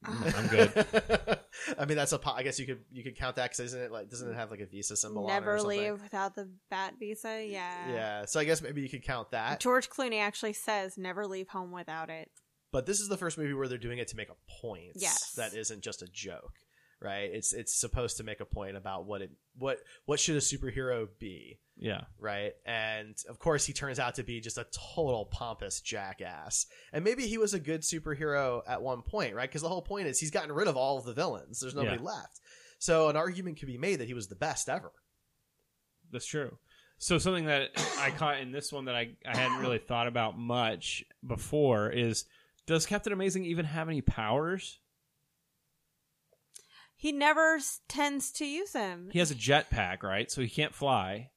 [0.06, 0.38] Mm, ah.
[0.38, 1.40] I'm good.
[1.80, 2.18] I mean, that's a.
[2.18, 4.36] po- I guess you could you could count that because isn't it like doesn't it
[4.36, 5.26] have like a Visa symbol?
[5.26, 5.80] on it or Never something?
[5.80, 7.46] leave without the bat visa.
[7.46, 7.92] Yeah.
[7.92, 9.60] Yeah, so I guess maybe you could count that.
[9.60, 12.30] George Clooney actually says never leave home without it.
[12.72, 14.94] but this is the first movie where they're doing it to make a point.
[14.96, 15.34] Yes.
[15.34, 16.54] that isn't just a joke,
[17.02, 17.30] right?
[17.34, 21.08] It's it's supposed to make a point about what it what what should a superhero
[21.20, 22.02] be, Yeah.
[22.20, 22.54] right?
[22.66, 26.68] And of course, he turns out to be just a total pompous jackass.
[26.94, 29.50] And maybe he was a good superhero at one point, right?
[29.50, 31.60] Because the whole point is he's gotten rid of all of the villains.
[31.60, 32.04] There's nobody Yeah.
[32.04, 32.40] left.
[32.80, 34.92] So an argument could be made that he was the best ever.
[36.12, 36.58] That's true.
[36.98, 40.38] So something that I caught in this one that I, I hadn't really thought about
[40.38, 42.26] much before is
[42.68, 44.80] does Captain Amazing even have any powers?
[47.02, 49.10] He never s- tends to use them.
[49.12, 50.30] He has a jetpack, right?
[50.30, 51.32] So he can't fly.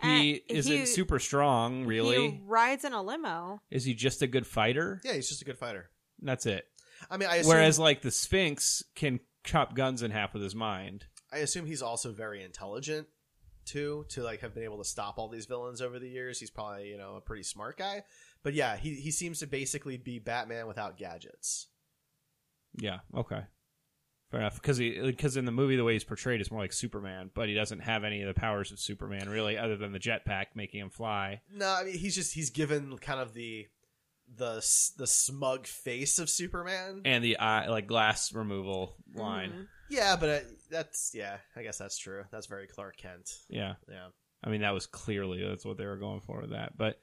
[0.00, 2.30] He Uh, isn't he- super strong, really.
[2.32, 3.62] He rides in a limo.
[3.70, 5.00] Is he just a good fighter?
[5.04, 5.88] Yeah, he's just a good fighter.
[6.20, 6.66] That's it.
[7.08, 10.56] I mean, I assume, Whereas like the Sphinx can chop guns in half with his
[10.56, 11.06] mind.
[11.30, 13.06] I assume he's also very intelligent
[13.64, 16.40] too to like have been able to stop all these villains over the years.
[16.40, 18.02] He's probably you know a pretty smart guy.
[18.42, 21.68] But yeah, he he seems to basically be Batman without gadgets.
[22.74, 22.98] Yeah.
[23.14, 23.42] Okay.
[24.32, 24.54] Fair enough.
[24.54, 27.54] Because because in the movie the way he's portrayed is more like Superman, but he
[27.54, 30.88] doesn't have any of the powers of Superman really, other than the jetpack making him
[30.88, 31.42] fly.
[31.54, 33.66] No, I mean he's just he's given kind of the
[34.34, 34.54] the
[34.96, 37.02] the smug face of Superman.
[37.04, 39.68] and the eye like glass removal line.
[39.90, 40.38] yeah, but uh,
[40.70, 42.24] that's yeah, I guess that's true.
[42.30, 43.30] That's very Clark Kent.
[43.50, 44.06] Yeah, Yeah.
[44.42, 46.78] I mean that was clearly that's what they were going for with that.
[46.78, 46.98] But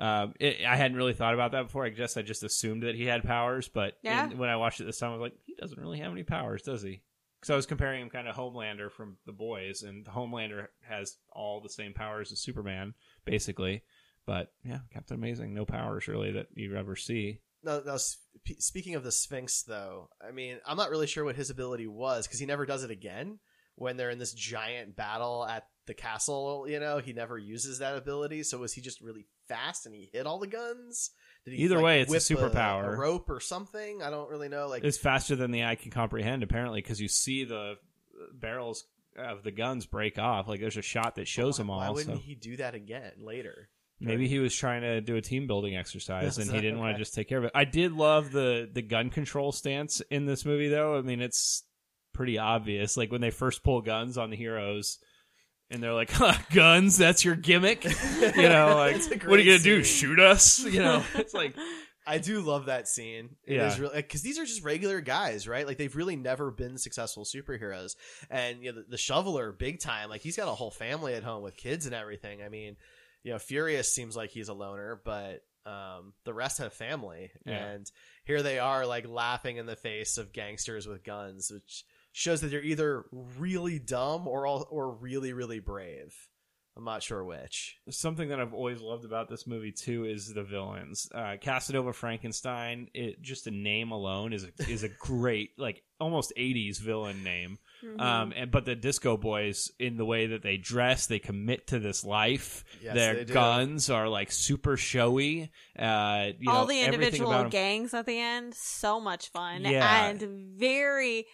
[0.00, 1.84] um, it, I hadn't really thought about that before.
[1.84, 3.68] I guess I just assumed that he had powers.
[3.68, 4.30] But Yeah.
[4.30, 6.22] in- when I watched it this time, I was like, he doesn't really have any
[6.22, 7.02] powers, does he?
[7.40, 11.60] Because I was comparing him kind of Homelander from The Boys, and Homelander has all
[11.60, 12.94] the same powers as Superman,
[13.24, 13.82] basically.
[14.26, 17.40] But yeah, Captain Amazing, no powers really that you ever see.
[17.62, 17.96] Now, no.
[17.96, 18.28] sp-
[18.58, 22.26] Speaking of the Sphinx, though, I mean, I'm not really sure what his ability was
[22.26, 23.38] because he never does it again.
[23.74, 27.96] When they're in this giant battle at the castle, you know, he never uses that
[27.96, 28.42] ability.
[28.42, 31.10] So was he just really fast and he hit all the guns?
[31.44, 32.94] Did he, Either like, way, it's a whip superpower.
[32.94, 34.02] a rope or something.
[34.02, 34.68] I don't really know.
[34.68, 37.74] Like, It's faster than the eye can comprehend, apparently, because you see the uh,
[38.34, 38.84] barrels
[39.16, 40.48] of the guns break off.
[40.48, 41.78] Like there's a shot that shows them all.
[41.78, 43.68] why wouldn't so he do that again later?
[44.00, 46.98] maybe he was trying to do a team building exercise and he didn't want to
[46.98, 47.52] just take care of it.
[47.54, 50.96] I did love the the gun control stance in this movie, though.
[50.96, 51.64] I mean, it's
[52.12, 52.96] pretty obvious.
[52.96, 54.98] Like when they first pull guns on the heroes.
[55.70, 57.84] And they're like, huh, guns, that's your gimmick?
[57.84, 58.76] You know,
[59.10, 59.84] like, what are you going to do?
[59.84, 60.64] Shoot us?
[60.64, 61.54] You know, it's like,
[62.06, 63.36] I do love that scene.
[63.46, 63.76] It Yeah.
[63.78, 65.66] really because these are just regular guys, right?
[65.66, 67.94] Like they've really never been successful superheroes.
[68.30, 70.08] And you know, the, the shoveler, big time.
[70.10, 72.42] Like he's got a whole family at home with kids and everything.
[72.42, 72.76] I mean,
[73.22, 77.30] you know, Furious seems like he's a loner, but um, the rest have family.
[77.46, 77.64] Yeah.
[77.64, 77.90] And
[78.24, 82.48] here they are, like laughing in the face of gangsters with guns, which shows that
[82.50, 83.04] they're either
[83.38, 86.14] really dumb or all, or really really brave.
[86.76, 87.76] I'm not sure which.
[87.90, 91.10] something that I've always loved about this movie too is the villains.
[91.14, 96.32] Uh, Casanova Frankenstein, it just a name alone is a, is a great like almost
[96.38, 97.58] '80s villain name.
[97.84, 98.00] Mm-hmm.
[98.00, 101.80] Um, and but the Disco Boys, in the way that they dress, they commit to
[101.80, 102.64] this life.
[102.82, 105.50] Yes, Their guns are like super showy.
[105.78, 110.06] Uh, you All know, the individual gangs at the end, so much fun Yeah.
[110.06, 110.20] and
[110.56, 111.26] very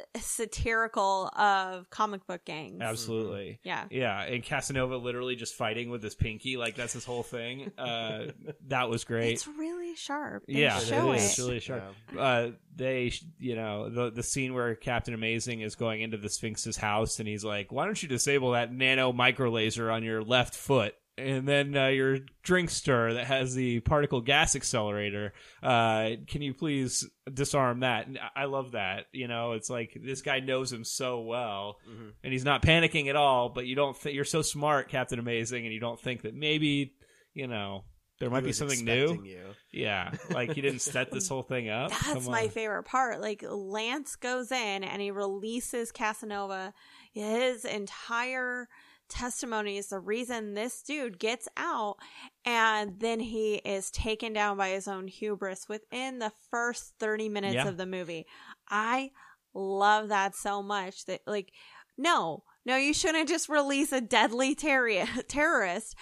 [0.20, 2.80] satirical of comic book gangs.
[2.80, 3.60] Absolutely.
[3.62, 3.84] Yeah.
[3.90, 4.22] Yeah.
[4.22, 6.56] And Casanova literally just fighting with his pinky.
[6.56, 7.72] Like, that's his whole thing.
[7.78, 8.26] Uh,
[8.68, 9.32] that was great.
[9.32, 10.44] It's really sharp.
[10.46, 11.18] They yeah, show it it.
[11.18, 11.24] is.
[11.24, 11.94] It's really sharp.
[12.16, 16.76] Uh, they, you know, the the scene where Captain Amazing is going into the Sphinx's
[16.76, 20.54] house, and he's like, "Why don't you disable that nano micro laser on your left
[20.54, 25.32] foot?" And then uh, your drink stir that has the particle gas accelerator.
[25.62, 28.06] Uh, can you please disarm that?
[28.06, 29.06] And I- I love that.
[29.12, 31.78] You know, it's like this guy knows him so well,
[32.22, 33.48] and he's not panicking at all.
[33.48, 33.98] But you don't.
[33.98, 36.92] Th- you're so smart, Captain Amazing, and you don't think that maybe,
[37.32, 37.84] you know,
[38.20, 39.22] There He might be was something new.
[39.24, 39.40] You.
[39.72, 41.90] Yeah, like he didn't set this whole thing up.
[41.92, 42.48] That's Come my on.
[42.50, 43.22] favorite part.
[43.22, 46.74] Like Lance goes in and he releases Casanova.
[47.12, 48.68] His entire
[49.08, 51.96] testimony is the reason this dude gets out,
[52.44, 57.54] and then he is taken down by his own hubris within the first thirty minutes
[57.54, 57.68] Yeah.
[57.68, 58.26] of the movie.
[58.68, 59.10] I
[59.54, 61.52] love that so much that like
[61.96, 62.42] no.
[62.64, 65.94] No, you shouldn't just release a deadly terror- terrorist.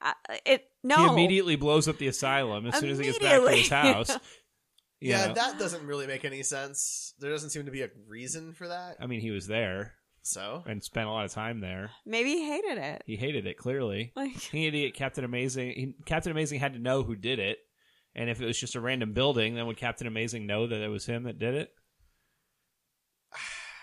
[0.00, 0.12] Uh,
[0.44, 0.96] it no.
[0.96, 4.10] He immediately blows up the asylum as soon as he gets back to his house.
[4.10, 4.18] You
[5.10, 7.14] Yeah, know, that doesn't really make any sense.
[7.20, 8.96] There doesn't seem to be a reason for that.
[9.00, 9.94] I mean, he was there
[10.28, 11.90] So and spent a lot of time there.
[12.04, 13.02] Maybe he hated it.
[13.06, 14.12] He hated it clearly.
[14.14, 15.70] Like He had to get Captain Amazing.
[15.70, 17.58] He, Captain Amazing had to know who did it,
[18.14, 20.88] and if it was just a random building, then would Captain Amazing know that it
[20.88, 21.70] was him that did it?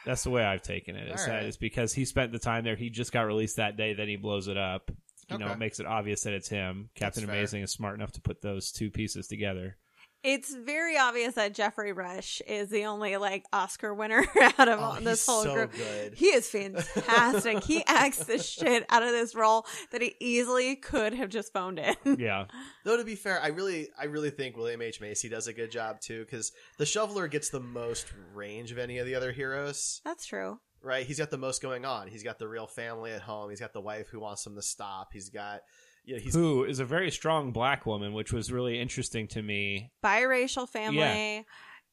[0.06, 1.08] That's the way I've taken it.
[1.14, 1.44] Is All that right.
[1.46, 2.76] it's because he spent the time there.
[2.76, 3.94] He just got released that day.
[3.96, 4.92] Then he blows it up.
[5.32, 5.54] You know, Okay.
[5.54, 6.90] it makes it obvious that it's him.
[6.94, 7.34] Captain fair.
[7.34, 9.78] Amazing is smart enough to put those two pieces together.
[10.26, 14.26] It's very obvious that Geoffrey Rush is the only like Oscar winner
[14.58, 15.74] out of Oh, this he's whole so group.
[15.76, 16.14] good.
[16.16, 17.64] He is fantastic.
[17.64, 21.80] he acts the shit out of this role that he easily could have just phoned
[21.80, 21.96] in.
[22.20, 22.46] Yeah,
[22.84, 25.70] Though to be fair, I really, I really think William H Macy does a good
[25.72, 30.02] job too, because the Shoveler gets the most range of any of the other heroes.
[30.06, 30.60] That's true.
[30.82, 31.06] Right?
[31.06, 32.08] He's got the most going on.
[32.08, 33.50] He's got the real family at home.
[33.50, 35.10] He's got the wife who wants him to stop.
[35.14, 35.62] He's got,
[36.06, 39.42] you know, he's who is a very strong black woman, which was really interesting to
[39.42, 39.92] me.
[40.04, 41.46] Biracial family,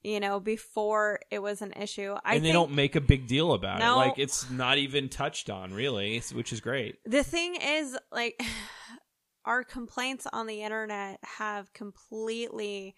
[0.03, 2.15] you know, before it was an issue.
[2.25, 3.95] I and they think don't make a big deal about No.
[3.95, 4.07] it.
[4.09, 6.97] Like it's not even touched on, really, which is great.
[7.05, 8.41] the thing is like
[9.45, 12.95] our complaints on the internet have completely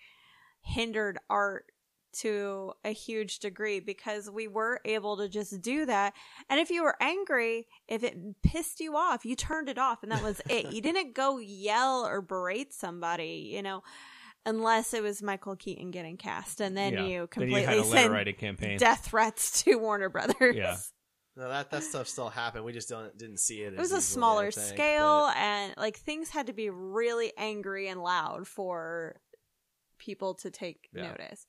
[0.61, 1.67] hindered art
[2.15, 6.15] to a huge degree because we were able to just do that
[6.49, 10.12] and if you were angry if it pissed you off you turned it off and
[10.12, 13.83] that was it you didn't go yell or berate somebody you know
[14.47, 16.99] unless it was michael keaton getting cast and then Yeah.
[17.01, 18.79] you Then you completely had send writing campaign.
[18.79, 20.77] death threats to warner brothers Yeah.
[21.37, 22.65] no, that that stuff still happened.
[22.65, 23.73] We just don't didn't see it.
[23.73, 28.47] it was a smaller scale and like things had to be really angry and loud
[28.47, 29.17] for
[29.99, 31.09] people to take Yeah.
[31.09, 31.47] notice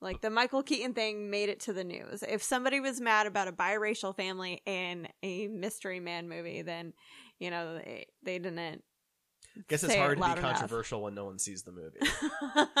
[0.00, 3.48] like the michael keaton thing made it to the news if somebody was mad about
[3.48, 6.92] a biracial family in a mystery man movie then
[7.38, 8.82] you know they, they didn't
[9.68, 10.52] Guess it's say it hard to be loud enough.
[10.52, 11.98] controversial when no one sees the movie.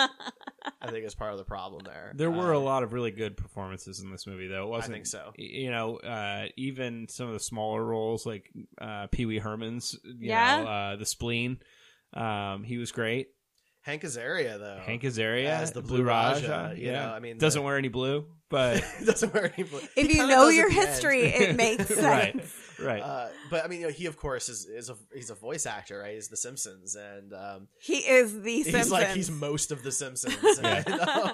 [0.80, 2.12] I think it's part of the problem there.
[2.14, 4.64] There were a Um, lot of really good performances in this movie, though.
[4.66, 4.94] It wasn't.
[4.94, 5.32] think so.
[5.36, 8.50] You know, uh, even some of the smaller roles, like
[8.80, 10.62] uh, Pee Wee Herman's, you Yeah.
[10.62, 11.58] know, uh, the spleen.
[12.14, 13.28] Um, he was great.
[13.82, 14.78] Hank Azaria though.
[14.84, 16.48] Hank Azaria as the Blue Blue Raja.
[16.48, 16.74] Raja.
[16.78, 19.62] You yeah, know, I mean, doesn't the- wear any blue, but doesn't wear any.
[19.68, 19.80] blue.
[19.96, 20.88] if He you know your at the end.
[20.88, 22.44] history it makes sense right,
[22.84, 23.02] right.
[23.02, 25.64] Uh, but I mean, you know, he of course is is a he's a voice
[25.66, 26.14] actor, right?
[26.14, 28.90] He's the Simpsons, and um, he is the he's Simpsons.
[28.92, 30.82] like he's most of the Simpsons, Yeah.
[30.86, 31.32] and, um,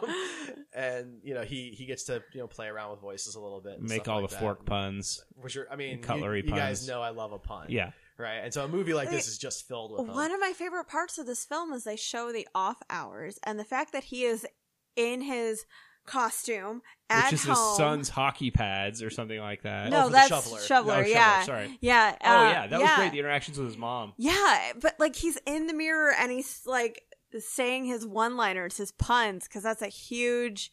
[0.72, 3.60] and you know he he gets to you know play around with voices a little
[3.60, 4.40] bit, and Make stuff all like the that.
[4.42, 5.24] fork puns.
[5.34, 8.38] Which are, I mean, you- Cutlery you, guys know I love a pun, Yeah, right?
[8.38, 10.14] And so a movie like this is just filled with them.
[10.14, 13.58] One of my favorite parts of this film is they show the off hours and
[13.58, 14.46] the fact that he is
[14.96, 15.64] in his
[16.06, 17.54] costume at which is home.
[17.54, 19.90] his son's hockey pads or something like that.
[19.90, 20.60] No, for the that's shoveler.
[20.60, 20.94] shoveler.
[20.94, 21.78] Oh, shoveler, yeah, sorry.
[21.80, 22.16] yeah.
[22.24, 23.12] Oh uh, yeah, that was great.
[23.12, 24.12] The interactions with his mom.
[24.16, 27.02] yeah, but like he's in the mirror and he's like
[27.38, 30.72] saying his one-liners, his puns, because that's a huge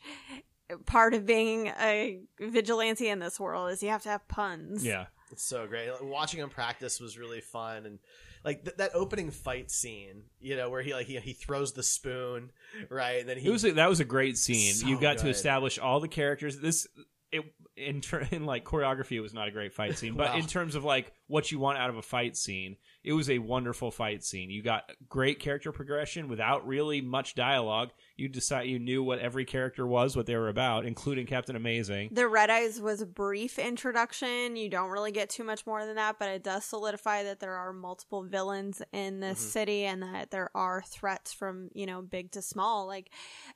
[0.85, 4.85] part of being a vigilante in this world is you have to have puns.
[4.85, 5.89] Yeah, It's so great.
[5.91, 7.99] Like, watching him practice was really fun, and
[8.45, 11.83] like th- that opening fight scene, you know, where he like he, he throws the
[11.83, 12.51] spoon,
[12.89, 13.19] right?
[13.19, 14.73] And then he it was a, that was a great scene.
[14.73, 16.57] So you got to establish all the characters.
[16.59, 16.87] This
[17.31, 17.43] it
[17.75, 20.37] in ter- in like choreography, it was not a great fight scene, but Wow.
[20.37, 23.39] in terms of like what you want out of a fight scene, it was a
[23.39, 24.49] wonderful fight scene.
[24.49, 27.89] You got great character progression without really much dialogue.
[28.15, 32.09] You decide you knew what every character was, what they were about, including Captain Amazing.
[32.11, 34.55] The Red Eyes was a brief introduction.
[34.55, 37.55] You don't really get too much more than that, but it does solidify that there
[37.55, 39.49] are multiple villains in this Mhm.
[39.51, 42.85] city and that there are threats from, you know, big to small.
[42.85, 43.11] Like,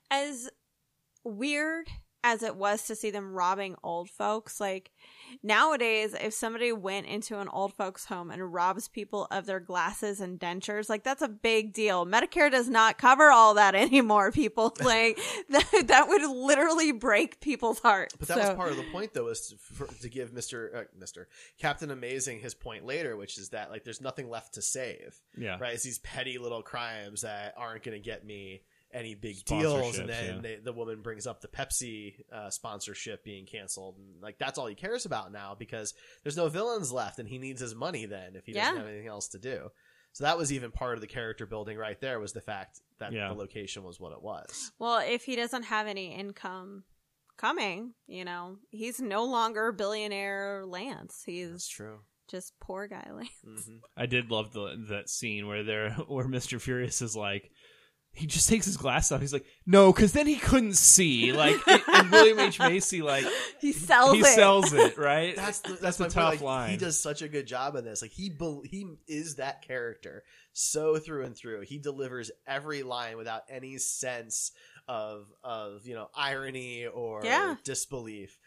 [0.10, 0.50] as
[1.24, 1.88] weird
[2.24, 4.92] as it was to see them robbing old folks, like,
[5.44, 10.20] nowadays, if somebody went into an old folks' home and robs people of their glasses
[10.22, 12.06] and dentures, like, that's a big deal.
[12.06, 14.76] Medicare does not cover all that anymore, people.
[14.88, 15.20] Like,
[15.50, 18.16] that, that would literally break people's hearts.
[18.18, 20.72] But that So- was part of the point, though, is to, for, to give Mister
[20.76, 21.28] uh, Mister
[21.60, 25.58] Captain Amazing his point later, which is that like there's nothing left to save, Yeah,
[25.60, 25.74] right?
[25.74, 28.62] It's these petty little crimes that aren't going to get me
[28.98, 30.42] any big deals, and then yeah.
[30.42, 34.68] they, the woman brings up the Pepsi uh, sponsorship being canceled, and like that's all
[34.68, 35.94] he cares about now because
[36.24, 39.08] there's no villains left, and he needs his money then if he doesn't have anything
[39.08, 39.70] else to do.
[40.14, 43.14] So that was even part of the character building right there was the fact that
[43.14, 43.28] Yeah.
[43.28, 44.72] the location was what it was.
[44.80, 46.86] Well, if he doesn't have any income
[47.38, 51.22] coming, you know, he's no longer billionaire Lance.
[51.24, 52.00] He's That's true.
[52.28, 53.30] just poor guy Lance.
[53.46, 56.60] hmm I did love the that scene where they're where Mr.
[56.60, 57.52] Furious is like
[58.14, 59.22] he just takes his glasses off.
[59.22, 61.32] He's like, no, because then he couldn't see.
[61.34, 63.26] Like, and William H Macy, like,
[63.62, 64.16] He sells it.
[64.16, 64.36] he it.
[64.36, 65.36] sells it, right?
[65.36, 66.42] That's the, that's that's the my tough point.
[66.42, 66.70] Like, line.
[66.72, 68.02] He does such a good job in this.
[68.02, 71.62] Like he bel he is that character so through and through.
[71.62, 74.52] He delivers every line without any sense
[74.88, 77.56] of of you know irony or Yeah.
[77.64, 78.38] disbelief.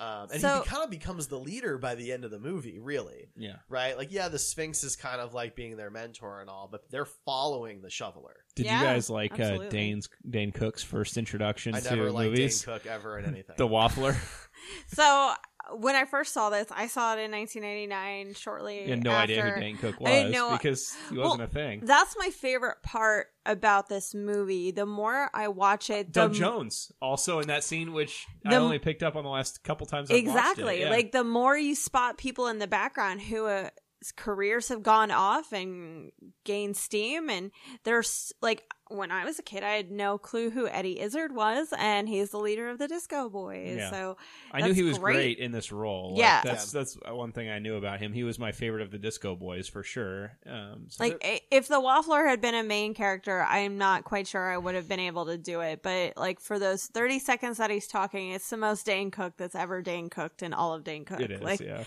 [0.00, 2.78] Um, and So- he kind of becomes the leader by the end of the movie,
[2.78, 3.28] really.
[3.36, 3.56] yeah.
[3.68, 3.96] Right?
[3.98, 7.04] Like, yeah, the Sphinx is kind of like being their mentor and all, but they're
[7.04, 8.36] following the shoveler.
[8.56, 9.68] Did Yeah, you guys like uh.
[9.68, 12.62] Dane's Dane Cook's first introduction I to never liked movies?
[12.64, 13.56] Dane Cook ever in anything.
[13.58, 14.16] The Waffler.
[14.88, 15.32] So
[15.78, 18.34] when I first saw this, I saw it in 1999.
[18.34, 19.32] Shortly, You had no after.
[19.32, 21.80] idea who Dane Cook was I didn't know- because he Well, wasn't a thing.
[21.84, 24.70] That's my favorite part about this movie.
[24.70, 28.78] The more I watch it, the Doug Jones also in that scene, which I only
[28.78, 30.10] picked up on the last couple times.
[30.10, 30.80] I've watched exactly it.
[30.82, 30.90] Yeah.
[30.90, 33.70] like the more you spot people in the background who uh,
[34.16, 36.10] careers have gone off and
[36.44, 37.50] gained steam and
[37.84, 41.72] there's like when i was a kid i had no clue who eddie izzard was
[41.78, 43.90] and he's the leader of the disco boys Yeah.
[43.90, 44.16] so
[44.52, 45.38] I knew he was great.
[45.38, 46.12] in this role.
[46.12, 46.40] Like, Yeah.
[46.42, 48.12] that's that's one thing I knew about him.
[48.12, 50.32] He was my favorite of the Disco Boys for sure.
[50.44, 54.50] Um, so like if the waffler had been a main character i'm not quite sure
[54.50, 57.70] i would have been able to do it but like for those 30 seconds that
[57.70, 61.04] he's talking it's the most dane cook that's ever dane cooked in all of dane
[61.04, 61.84] cook it is, like yeah.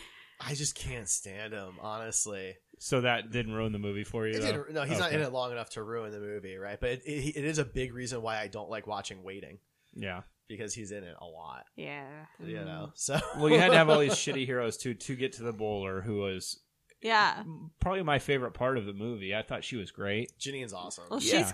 [0.48, 2.56] I just can't stand him, honestly.
[2.80, 4.40] So that didn't ruin the movie for you.
[4.40, 4.66] Though?
[4.72, 6.80] no, he's not in it long enough to ruin the movie, right?
[6.80, 9.60] But it, it, it is a big reason why I don't like watching Waiting
[9.94, 10.22] Yeah.
[10.50, 12.90] because he's in it a lot, yeah you know.
[12.90, 12.92] Mm.
[12.96, 15.54] So Well, you had to have all these shitty heroes too to get to the
[15.54, 16.60] bowler, who was
[17.02, 17.44] yeah
[17.80, 19.34] probably my favorite part of the movie.
[19.36, 20.38] I thought she was great.
[20.38, 21.06] Janeane's awesome.
[21.10, 21.44] well yeah.
[21.46, 21.54] she's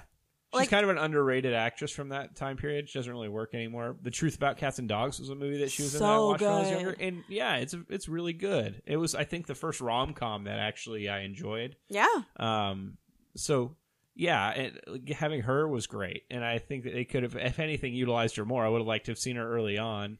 [0.52, 2.89] She's like- kind of an underrated actress from that time period.
[2.89, 3.95] She doesn't really work anymore.
[4.02, 6.16] The Truth About Cats and Dogs was a movie that she was in that I
[6.16, 8.82] So watched when I was younger, and yeah, it's it's really good.
[8.86, 11.76] It was I think the first rom com that actually I enjoyed.
[11.88, 12.97] yeah Um,
[13.36, 13.76] so
[14.16, 17.60] yeah, and like, having her was great, and I think that they could have, if
[17.60, 18.66] anything, utilized her more.
[18.66, 20.18] I would have liked to have seen her early on.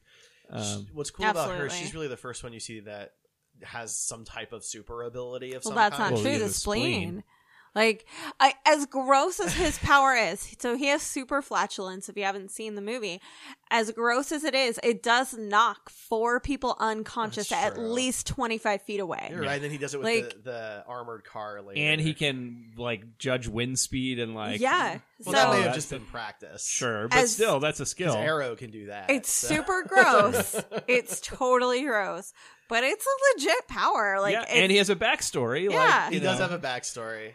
[0.48, 1.68] Um, What's cool about her?
[1.70, 3.12] She's really the first one you see that
[3.62, 6.10] has some type of super ability of Well, some that's kind.
[6.10, 6.32] not Well, true.
[6.32, 6.92] he The spleen.
[6.92, 7.24] spleen.
[7.74, 8.04] Like,
[8.40, 12.08] I, as gross as his power is, so he has super flatulence.
[12.08, 13.20] If you haven't seen the movie,
[13.70, 18.82] as gross as it is, it does knock four people unconscious at least twenty five
[18.82, 19.28] feet away.
[19.30, 19.52] You're right.
[19.54, 21.80] And then he does it with Like- the, the armored car later.
[21.80, 25.74] and he can like judge wind speed and like yeah, Well, so that may have
[25.74, 26.66] just been practice.
[26.66, 28.14] sure, but As- still, that's a skill.
[28.14, 29.10] arrow can do that.
[29.10, 30.60] it's so- super gross.
[30.88, 32.32] it's totally gross,
[32.68, 34.18] but it's a legit power.
[34.20, 35.70] Like, yeah, and he has a backstory.
[35.70, 35.78] Yeah.
[35.78, 36.48] like, He you does know.
[36.48, 37.34] have a backstory.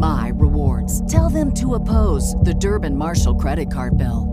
[0.00, 1.06] my rewards.
[1.12, 4.26] Tell them to oppose the Durbin Marshall credit card bill.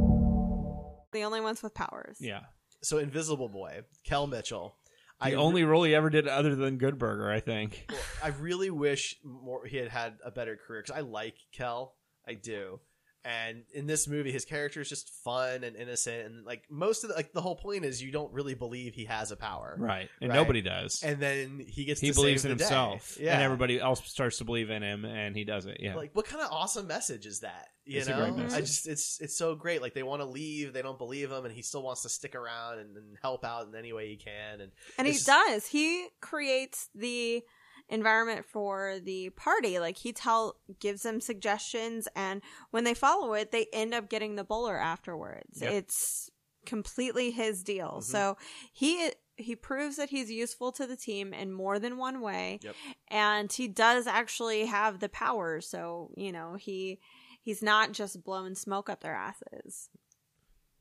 [1.11, 2.17] the only ones with powers.
[2.21, 2.41] Yeah,
[2.83, 4.77] So Invisible Boy, Kel Mitchell.
[5.23, 7.91] the only role he ever did other than Good Burger, I think.
[8.23, 11.95] I really wish more he had had a better career because I like Kel,
[12.27, 12.79] I do.
[13.27, 17.09] And in this movie, his character is just fun and innocent, and like most of
[17.09, 20.07] the, like the whole point is you don't really believe he has a power, Right,
[20.21, 20.35] and Right.
[20.37, 21.03] nobody does.
[21.03, 22.69] And then he gets he to believes save in the day.
[22.69, 23.33] himself, yeah.
[23.33, 25.77] and everybody else starts to believe in him, and he does it.
[25.81, 27.67] Yeah, Like, what kind of awesome message is that?
[27.85, 29.81] You It's a know, great I just it's it's so great.
[29.81, 32.33] Like they want to leave, they don't believe him, and he still wants to stick
[32.35, 34.61] around and, and help out in any way he can.
[34.61, 35.67] And And he just- does.
[35.67, 37.43] He creates the
[37.89, 39.79] environment for the party.
[39.79, 44.35] Like he tell gives them suggestions and when they follow it, they end up getting
[44.35, 45.61] the bowler afterwards.
[45.61, 45.71] Yep.
[45.71, 46.29] It's
[46.65, 47.99] completely his deal.
[47.99, 48.03] Mhm.
[48.03, 48.37] So
[48.73, 52.59] he he proves that he's useful to the team in more than one way.
[52.63, 52.75] Yep.
[53.09, 55.61] And he does actually have the power.
[55.61, 56.99] So, you know, he
[57.39, 59.89] he's not just blowing smoke up their asses.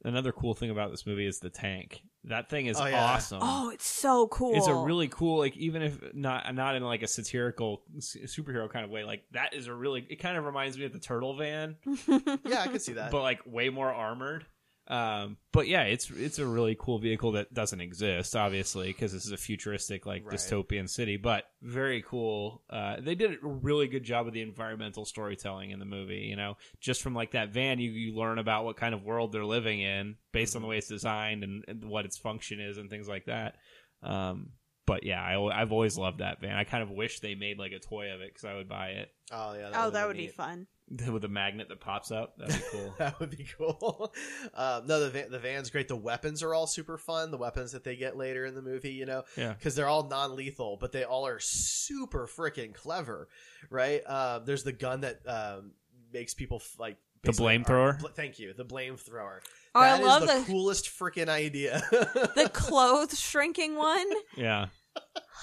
[0.05, 2.03] another cool thing about this movie is the tank.
[2.27, 3.05] That thing is Oh, yeah.
[3.05, 3.39] awesome.
[3.41, 4.57] Oh, it's so cool.
[4.57, 8.69] It's a really cool, like even if not not in like a satirical s- superhero
[8.69, 9.05] kind of way.
[9.05, 10.05] Like that is a really.
[10.11, 11.77] It kind of reminds me of the Turtle Van,
[12.45, 13.11] yeah, I could see that.
[13.13, 14.45] but like way more armored.
[14.89, 19.27] Um, but yeah, it's it's a really cool vehicle that doesn't exist, obviously, because this
[19.27, 20.35] is a futuristic like Right.
[20.35, 21.17] dystopian city.
[21.17, 22.63] But very cool.
[22.71, 26.27] Uh, they did a really good job of the environmental storytelling in the movie.
[26.29, 29.33] You know, just from like that van, you you learn about what kind of world
[29.33, 32.79] they're living in based on the way it's designed and, and what its function is
[32.79, 33.57] and things like that.
[34.03, 34.51] Um,
[34.87, 36.55] but yeah, I I've always loved that van.
[36.57, 38.91] I kind of wish they made like a toy of it because I would buy
[38.91, 39.71] it Oh yeah.
[39.75, 40.67] oh, would've that been would be fun.
[41.11, 42.37] with a magnet that pops up.
[42.39, 42.95] That'd be cool.
[42.99, 44.13] that would be cool.
[44.55, 45.89] Um, no, the van, the van's great.
[45.89, 47.31] The weapons are all super fun.
[47.31, 49.53] The weapons that they get later in the movie, you know, Yeah.
[49.55, 53.29] because they're all non lethal, but they all are super freaking clever,
[53.71, 54.01] right?
[54.09, 55.73] Um, there's the gun that um,
[56.13, 57.95] makes people f- like The blame thrower.
[58.01, 59.41] bl- Thank you, the flamethrower.
[59.75, 61.83] Oh, I That is love the, the- coolest freaking idea.
[61.91, 64.07] The clothes shrinking one.
[64.37, 64.67] yeah.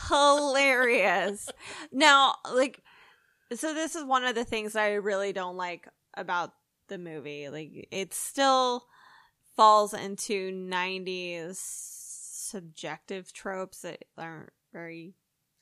[0.10, 1.50] hilarious.
[1.92, 2.82] Now, like,
[3.60, 6.52] so this is one of the things I really don't like about
[6.88, 7.50] the movie.
[7.50, 8.86] Like, it still
[9.56, 15.14] falls into 90s subjective tropes that aren't very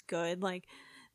[0.07, 0.41] good.
[0.41, 0.65] Like,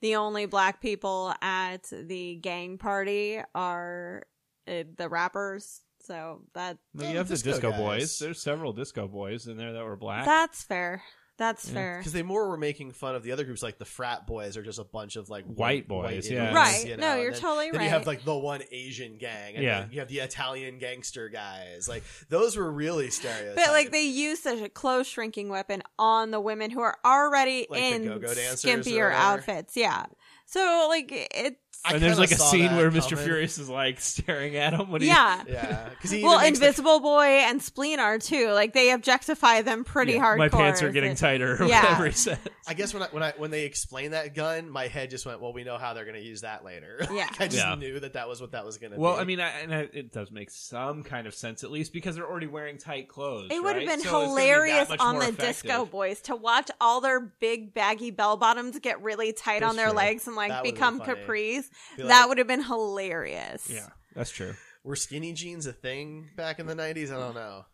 [0.00, 4.24] the only black people at the gang party are
[4.68, 5.82] uh, the rappers.
[6.02, 8.18] So that Well, you have the disco disco boys.
[8.18, 10.24] There's several disco boys in there that were black.
[10.24, 11.02] that's fair.
[11.38, 11.74] That's Yeah.
[11.74, 11.98] fair.
[11.98, 14.62] Because they more were making fun of the other groups, like the frat boys, are
[14.62, 16.48] just a bunch of like White boys, yeah.
[16.48, 16.86] idiots, Right.
[16.86, 19.86] you No, you're then- totally then You have like the one Asian gang, and Yeah.
[19.90, 21.88] you have the Italian gangster guys.
[21.88, 23.56] Like those were really stereotyped.
[23.56, 27.66] But like they use such a clothes shrinking weapon on the women who are already
[27.68, 29.76] Like the in go-go skimpier outfits.
[29.76, 30.06] Yeah.
[30.46, 33.16] So like it's I and there's like a scene that where Mr.
[33.18, 35.42] Furious is like staring at him when he yeah.
[35.48, 38.50] yeah, because he Well, even makes the- Invisible Boy and Spleen are too.
[38.52, 40.38] Like they objectify them pretty Yeah, hardcore.
[40.38, 41.62] My pants are getting It- tighter.
[41.62, 41.82] Or Yeah.
[41.82, 42.38] whatever he said.
[42.66, 45.40] I guess when I, when I when they explain that gun, my head just went,
[45.40, 47.26] "Well, we know how they're going to use that later." Yeah.
[47.26, 47.74] Like, I just Yeah.
[47.76, 49.20] knew that that was what that was going to Well, be.
[49.20, 52.16] I mean, I, and I, it does make some kind of sense at least because
[52.16, 53.48] they're already wearing tight clothes.
[53.50, 53.86] It would have right?
[53.86, 55.46] been So it's gonna be hilarious on the effective.
[55.62, 59.76] Disco Boys to watch all their big baggy bell bottoms get really tight That's on
[59.76, 59.96] their true.
[59.96, 61.64] legs and like That become been capris.
[61.96, 63.68] Be that would have been hilarious.
[63.68, 64.54] Yeah, that's true.
[64.84, 67.10] were skinny jeans a thing back in the '90s?
[67.10, 67.64] I don't know.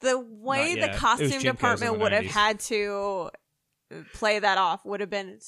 [0.00, 0.88] the way the yet.
[0.88, 3.30] It was costume department the would have had to
[4.12, 5.38] play that off would have been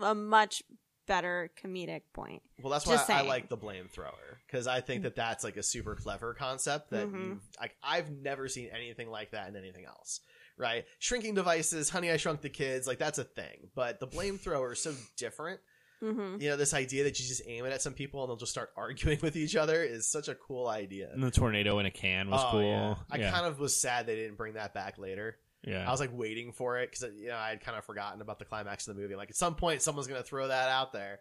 [0.00, 0.62] a much
[1.06, 2.42] better comedic point.
[2.62, 5.42] Well, that's why Just I, I like the blame thrower because I think that that's
[5.44, 7.24] like a super clever concept that Mhm.
[7.28, 10.20] you've, like I've never seen anything like that in anything else.
[10.58, 10.84] Right?
[10.98, 13.70] Shrinking devices, Honey I Shrunk the Kids, like that's a thing.
[13.74, 15.60] But the blame thrower is so different.
[16.00, 18.36] hmm You know, this idea that you just aim it at some people and they'll
[18.36, 21.10] just start arguing with each other is such a cool idea.
[21.12, 22.62] And the tornado in a can was Oh, cool.
[22.62, 22.94] yeah.
[23.10, 23.30] I yeah.
[23.30, 25.36] kind of was sad they didn't bring that back later.
[25.64, 25.86] yeah.
[25.86, 28.38] I was like waiting for it because you know I had kind of forgotten about
[28.38, 29.14] the climax of the movie.
[29.16, 31.20] Like at some point, someone's gonna throw that out there.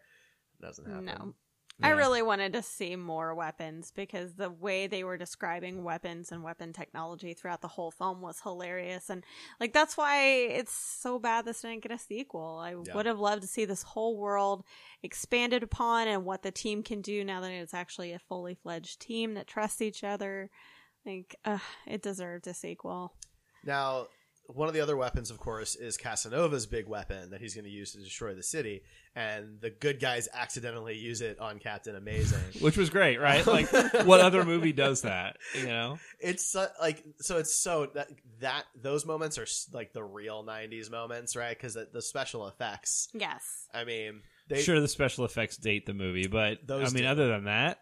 [0.59, 1.05] It doesn't happen.
[1.05, 1.33] No.
[1.83, 6.43] I really wanted to see more weapons because the way they were describing weapons and
[6.43, 9.09] weapon technology throughout the whole film was hilarious.
[9.11, 9.23] And,
[9.59, 12.57] like, that's why it's so bad this didn't get a sequel.
[12.57, 12.95] I Yeah.
[12.95, 14.63] would have loved to see this whole world
[15.03, 18.99] expanded upon and what the team can do now that it's actually a fully fledged
[18.99, 20.49] team that trusts each other.
[21.05, 23.13] Like, uh, it deserved a sequel.
[23.63, 24.07] Now,
[24.47, 27.71] one of the other weapons, of course, is Casanova's big weapon that he's going to
[27.71, 28.81] use to destroy the city,
[29.15, 32.39] and the good guys accidentally use it on Captain Amazing.
[32.61, 33.45] Which was great, right?
[33.45, 33.71] Like,
[34.05, 35.37] what other movie does that?
[35.57, 35.99] You know?
[36.19, 37.37] it's so, like so.
[37.37, 38.07] It's so that
[38.39, 41.57] that those moments are like the real '90s moments, right?
[41.57, 43.09] Because the, the special effects.
[43.13, 43.67] Yes.
[43.73, 47.09] I mean, they sure, the special effects date the movie, but Those I mean, do.
[47.09, 47.79] other than that,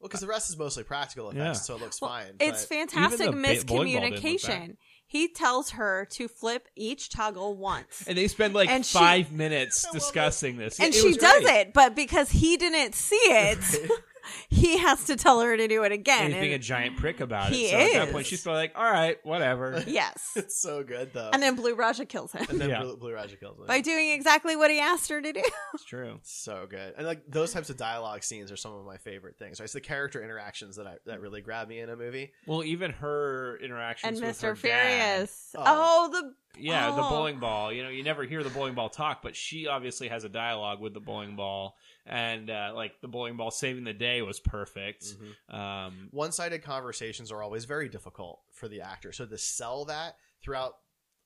[0.00, 1.52] well, because the rest is mostly practical effects, Yeah.
[1.54, 2.34] so it looks Well, fine.
[2.40, 4.32] It's but- fantastic Even the ba- bowling ball didn't look bad.
[4.32, 4.76] miscommunication.
[5.14, 8.02] He tells her to flip each toggle once.
[8.08, 11.56] and they spend like And she- five minutes discussing this, and It she does great.
[11.68, 13.58] it, but because he didn't see it,
[14.48, 16.24] he has to tell her to do it again.
[16.26, 17.54] And he's being a giant prick about it.
[17.56, 20.30] He so at that point, she's probably like, "All right, whatever." yes.
[20.36, 21.30] it's so good though.
[21.32, 22.82] And then Blue Raja kills him and then Yeah.
[22.82, 23.66] Blue, Blue Raja kills him.
[23.66, 25.42] by doing exactly what he asked her to do.
[25.74, 26.18] It's true.
[26.22, 29.60] so good and like those types of dialogue scenes are some of my favorite things
[29.60, 32.62] right it's the character interactions that I, that really grab me in a movie Well,
[32.64, 34.62] even her interactions and with her Mr.
[34.62, 35.50] dad- Furious.
[35.56, 35.62] Oh.
[35.66, 37.08] Oh, the Yeah, the Oh.
[37.10, 37.72] bowling ball.
[37.72, 40.80] You know, you never hear the bowling ball talk, but she obviously has a dialogue
[40.80, 41.76] with the bowling ball,
[42.06, 45.04] and uh, like the bowling ball saving the day was perfect.
[45.04, 45.54] Mm-hmm.
[45.56, 50.74] Um, one-sided conversations are always very difficult for the actor so to sell that throughout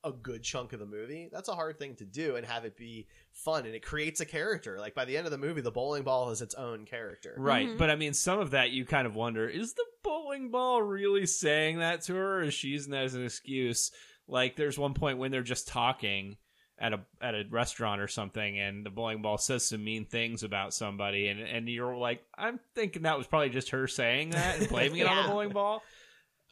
[0.04, 2.76] a good chunk of the movie that's a hard thing to do and have it
[2.76, 5.72] be fun and it creates a character like by the end of the movie the
[5.72, 9.06] bowling ball is its own character right, but I mean, some of that you kind
[9.08, 12.92] of wonder: is the bowling ball really saying that to her, or is she using
[12.92, 13.90] that as an excuse?
[14.28, 16.36] Like, there's one point when they're just talking
[16.80, 20.42] at a at a restaurant or something, and the bowling ball says some mean things
[20.44, 24.60] about somebody, and and you're like, I'm thinking that was probably just her saying that
[24.60, 25.82] and blaming it on the bowling ball.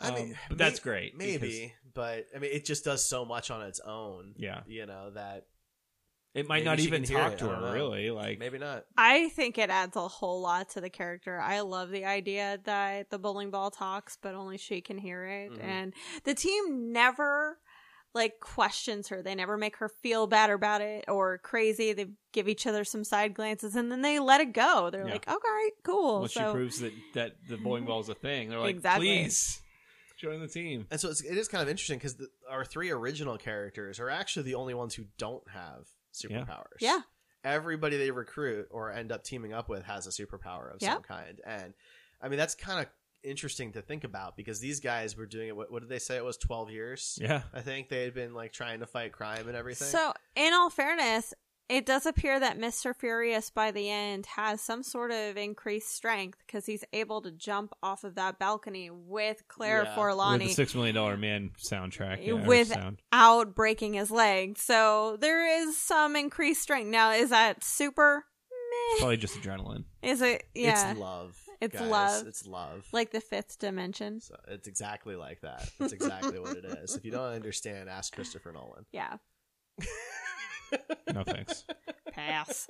[0.01, 1.17] I mean, Um, but that's may- great.
[1.17, 4.35] Maybe, but I mean, it just does so much on its own.
[4.37, 4.61] Yeah.
[4.67, 5.47] you know that
[6.35, 8.11] It might maybe not even talk it, to her really.
[8.11, 8.85] Like maybe not.
[8.99, 11.41] I think it adds a whole lot to the character.
[11.41, 15.53] I love the idea that the bowling ball talks, but only she can hear it.
[15.53, 15.63] Mhm.
[15.65, 17.59] And the team never
[18.17, 19.23] like questions her.
[19.23, 21.93] They never make her feel bad about it or crazy.
[21.93, 24.91] They give each other some side glances and then they let it go.
[24.91, 25.13] They're Yeah.
[25.13, 26.21] like, okay, cool.
[26.23, 29.07] once so she proves that that the bowling ball is a thing, they're like, Exactly.
[29.07, 29.61] please
[30.19, 30.87] join the team.
[30.91, 32.17] And so it's, it is kind of interesting because
[32.51, 36.79] our three original characters are actually the only ones who don't have superpowers.
[36.81, 37.01] Yeah.
[37.45, 40.95] Everybody they recruit or end up teaming up with has a superpower of Yeah.
[40.95, 41.41] some kind.
[41.47, 41.75] And
[42.21, 42.87] I mean, that's kind of
[43.27, 45.57] interesting to think about because these guys were doing it.
[45.57, 46.17] What, what did they say?
[46.17, 47.19] It was 12 years.
[47.21, 47.43] Yeah.
[47.53, 49.89] I think they had been like trying to fight crime and everything.
[49.89, 51.35] So, in all fairness,
[51.69, 52.95] it does appear that Mr.
[52.95, 57.73] Furious by the end has some sort of increased strength because he's able to jump
[57.83, 59.97] off of that balcony with Claire Yeah.
[59.97, 62.99] With Forlani the Six Million Dollar Man soundtrack, yeah, or sound.
[63.13, 64.59] without breaking his leg.
[64.59, 66.89] So there is some increased strength.
[66.89, 68.25] Now, is that super?
[68.51, 68.99] Meh.
[68.99, 69.85] Probably just adrenaline.
[70.03, 70.45] Is it?
[70.55, 70.91] Yeah.
[70.93, 71.37] It's love.
[71.61, 71.91] It's guys.
[71.91, 72.27] love.
[72.27, 72.87] It's love.
[72.93, 74.21] Like the fifth dimension.
[74.21, 75.69] So it's exactly like that.
[75.81, 76.95] It's exactly what it is.
[76.97, 78.87] If you don't understand, ask Christopher Nolan.
[78.93, 79.17] Yeah.
[81.13, 81.65] No thanks.
[82.13, 82.69] Pass.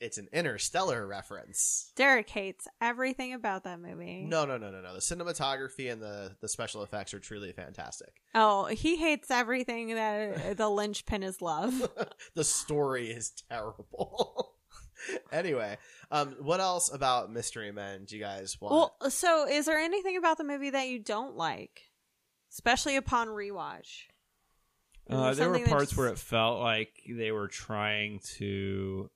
[0.00, 1.92] It's an interstellar reference.
[1.94, 4.24] Derek hates everything about that movie.
[4.26, 4.94] No, no, no, no, no.
[4.94, 8.14] The cinematography and the, the special effects are truly fantastic.
[8.34, 11.90] Oh, he hates everything that the linchpin is love.
[12.34, 14.54] the story is terrible.
[15.32, 15.76] anyway,
[16.10, 18.74] um, what else about Mystery Men do you guys want?
[19.00, 21.90] Well, so is there anything about the movie that you don't like,
[22.52, 24.04] especially upon rewatch?
[25.08, 29.10] Uh, there were parts that's- where it felt like they were trying to,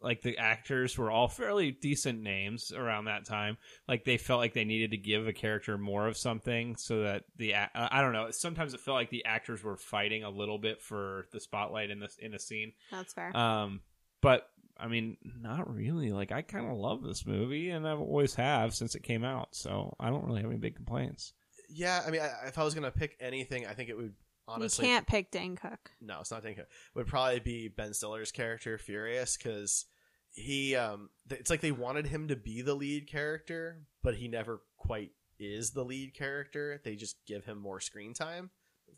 [0.00, 3.58] like the actors were all fairly decent names around that time.
[3.86, 7.22] Like they felt like they needed to give a character more of something so that
[7.36, 8.32] the uh, I don't know.
[8.32, 12.00] Sometimes it felt like the actors were fighting a little bit for the spotlight in
[12.00, 12.72] this in a scene.
[12.90, 13.36] That's fair.
[13.36, 13.82] Um,
[14.20, 14.48] but
[14.82, 16.10] I mean, not really.
[16.10, 19.48] Like I kind of love this movie, and I've always have since it came out.
[19.52, 21.32] So I don't really have any big complaints.
[21.70, 24.14] yeah, I mean, I, if I was gonna pick anything, I think it would
[24.48, 25.92] honestly you can't pick Dane Cook.
[26.00, 26.64] no, it's not Danko.
[26.96, 29.86] Would probably be Ben Stiller's character, Furious, because
[30.30, 34.26] he, um, th- it's like they wanted him to be the lead character, but he
[34.28, 36.80] never quite is the lead character.
[36.84, 38.50] They just give him more screen time.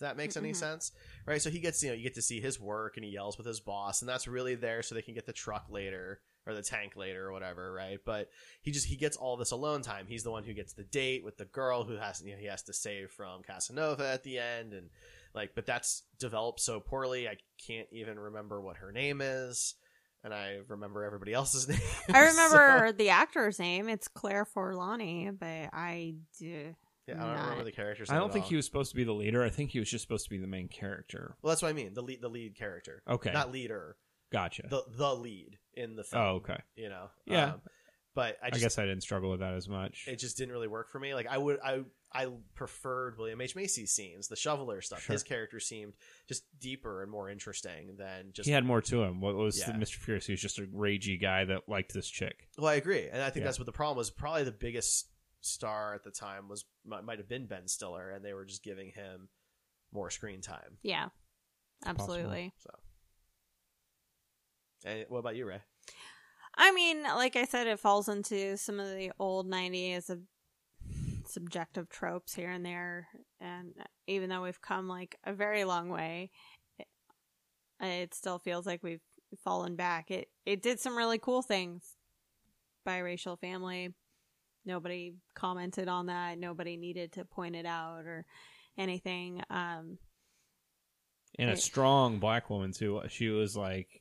[0.04, 0.56] That makes any Mhm.
[0.56, 0.92] sense,
[1.26, 1.40] right?
[1.42, 3.46] So he gets, you know, you get to see his work, and he yells with
[3.46, 6.62] his boss, and that's really there so they can get the truck later or the
[6.62, 7.98] tank later or whatever, right?
[8.04, 8.28] But
[8.62, 10.06] he just he gets all this alone time.
[10.06, 12.46] He's the one who gets the date with the girl who has you know, he
[12.46, 14.90] has to save from Casanova at the end, and
[15.34, 17.26] like, but that's developed so poorly.
[17.28, 17.36] I
[17.66, 19.74] can't even remember what her name is,
[20.22, 21.80] and I remember everybody else's name.
[22.12, 23.88] I remember so- the actor's name.
[23.88, 26.74] It's Claire Forlani, but I do.
[27.06, 27.42] Yeah, I don't not.
[27.42, 28.50] remember the character's I don't think all.
[28.50, 29.42] he was supposed to be the leader.
[29.42, 31.36] I think he was just supposed to be the main character.
[31.42, 31.94] Well, that's what I mean.
[31.94, 33.02] The lead, the lead character.
[33.08, 33.32] Okay.
[33.32, 33.96] not leader.
[34.32, 34.66] Gotcha.
[34.68, 36.22] The the lead in the film.
[36.22, 36.58] oh, okay.
[36.76, 37.10] You know.
[37.26, 37.44] Yeah.
[37.54, 37.60] Um,
[38.14, 40.04] but I, I, just, guess I didn't struggle with that as much.
[40.06, 41.14] it just didn't really work for me.
[41.14, 41.80] Like I would, I
[42.12, 45.02] I preferred William H Macy's scenes, the shoveler stuff.
[45.02, 45.14] Sure.
[45.14, 45.94] His character seemed
[46.28, 48.46] just deeper and more interesting than just.
[48.46, 49.20] he had more to him.
[49.20, 49.72] What was Yeah.
[49.72, 49.96] Mr.
[49.96, 50.26] Furious?
[50.26, 52.46] He was just a ragey guy that liked this chick.
[52.56, 53.46] Well, I agree, and I think Yeah.
[53.48, 54.10] that's what the problem was.
[54.10, 55.08] Probably the biggest
[55.44, 58.62] star at the time was might, might have been Ben Stiller, and they were just
[58.62, 59.28] giving him
[59.92, 60.78] more screen time.
[60.82, 61.08] Yeah,
[61.84, 62.52] absolutely.
[62.58, 62.70] So,
[64.86, 65.60] and what about you, Ray?
[66.56, 70.20] I mean, like I said, it falls into some of the old '90s of
[71.26, 73.08] subjective tropes here and there,
[73.40, 73.74] and
[74.06, 76.30] even though we've come like a very long way,
[76.78, 76.86] it,
[77.80, 79.02] it still feels like we've
[79.42, 80.10] fallen back.
[80.10, 81.96] It it did some really cool things.
[82.86, 83.94] Biracial family.
[84.64, 86.38] Nobody commented on that.
[86.38, 88.24] Nobody needed to point it out or
[88.78, 89.42] anything.
[89.50, 89.98] Um,
[91.38, 93.02] And a strong black woman too.
[93.08, 94.00] She was like,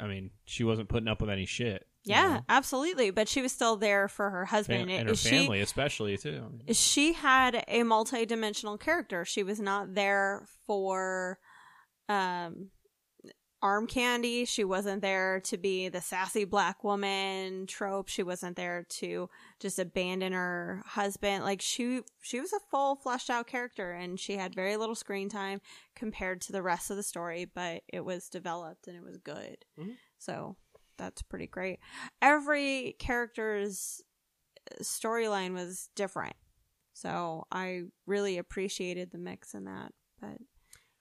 [0.00, 1.86] I mean, she wasn't putting up with any shit.
[2.04, 2.40] you yeah, know?
[2.48, 3.10] absolutely.
[3.10, 4.90] But she was still there for her husband.
[4.90, 6.58] and her She- family especially too.
[6.72, 11.38] she had a multi-dimensional character she was not there for
[12.08, 12.70] um
[13.62, 18.84] arm candy she wasn't there to be the sassy black woman trope she wasn't there
[18.88, 19.30] to
[19.60, 24.36] just abandon her husband like she she was a full fleshed out character and she
[24.36, 25.60] had very little screen time
[25.94, 29.56] compared to the rest of the story but it was developed and it was good
[29.78, 29.94] Mhm.
[30.18, 30.56] so
[30.98, 31.78] that's pretty great
[32.20, 34.02] every character's
[34.82, 36.36] storyline was different.
[36.92, 39.92] So I really appreciated the mix in that.
[40.20, 40.38] But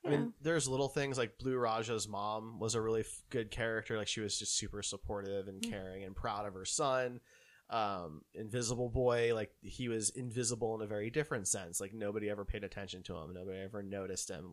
[0.05, 3.97] I mean, there's little things like Blue Raja's mom was a really f- good character.
[3.97, 5.69] Like she was just super supportive and Mm.
[5.69, 7.19] caring and proud of her son.
[7.69, 12.43] um invisible boy like he was invisible in a very different sense like nobody ever
[12.43, 14.51] paid attention to him nobody ever noticed him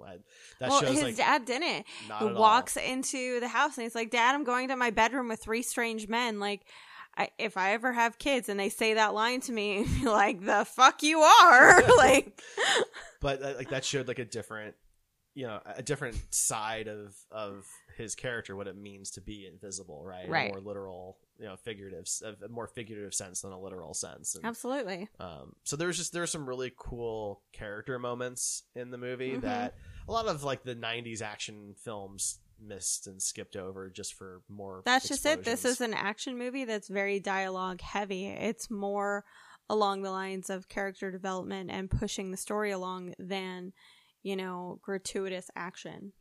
[0.61, 1.85] that well, shows his like dad didn't.
[2.09, 2.41] Not He at all.
[2.41, 5.63] walks into the house and he's like, "Dad, I'm going to my bedroom with three
[5.63, 6.61] strange men." Like,
[7.17, 10.65] I, if I ever have kids and they say that line to me, like, "The
[10.65, 12.41] fuck you are!" like,
[13.21, 14.77] but uh, like that showed like a different
[15.39, 17.65] you know a different side of of
[17.97, 20.51] his character what it means to be invisible right Right.
[20.53, 22.07] more literal you know figurative
[22.45, 25.09] a more figurative sense than a literal sense and, absolutely.
[25.21, 29.43] um so there's just there's some really cool character moments in the movie Mhm.
[29.43, 29.75] that
[30.09, 34.83] a lot of like the 90s action films missed and skipped over just for more
[34.85, 35.45] That's just it.
[35.45, 38.27] This is an action movie that's very dialogue heavy.
[38.27, 39.25] It's more
[39.71, 43.73] along the lines of character development and pushing the story along than,
[44.23, 46.13] you know, gratuitous action.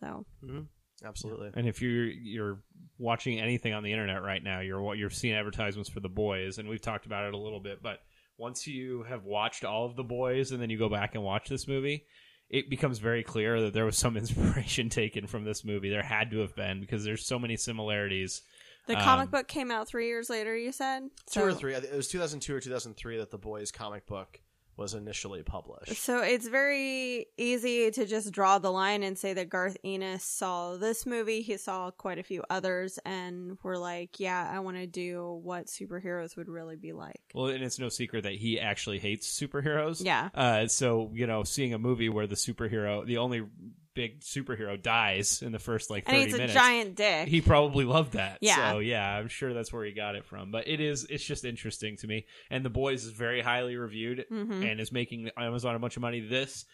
[0.00, 0.66] So, Mhm.
[1.04, 2.62] absolutely And if you're you're
[2.98, 6.58] watching anything on the internet right now, you're what you're seeing advertisements for the boys,
[6.58, 7.82] and we've talked about it a little bit.
[7.82, 8.00] But
[8.38, 11.48] once you have watched all of the boys, and then you go back and watch
[11.48, 12.06] this movie,
[12.48, 15.90] it becomes very clear that there was some inspiration taken from this movie.
[15.90, 18.42] There had to have been because there's so many similarities.
[18.88, 21.04] the comic Um, book came out three years later, you said?
[21.30, 24.40] two or three it was 2002 or 2003 that the boys comic book
[24.76, 29.48] was initially published So it's very easy to just draw the line and say that
[29.48, 34.50] Garth Ennis saw this movie, he saw quite a few others, and we're like, yeah,
[34.52, 37.20] I want to do what superheroes would really be like.
[37.34, 40.04] Well, and it's no secret that he actually hates superheroes.
[40.04, 40.30] Yeah.
[40.34, 43.42] Uh, so you know, seeing a movie where the superhero, the only
[43.94, 47.28] big superhero, dies in the first like 30 And thirty he's a minutes, giant dick.
[47.28, 48.38] he probably loved that.
[48.40, 48.72] Yeah.
[48.72, 50.50] So yeah, I'm sure that's where he got it from.
[50.50, 52.26] But it is, it's just interesting to me.
[52.50, 54.70] And the boys is very highly reviewed Mhm.
[54.70, 56.20] and is making Amazon a bunch of money.
[56.20, 56.64] This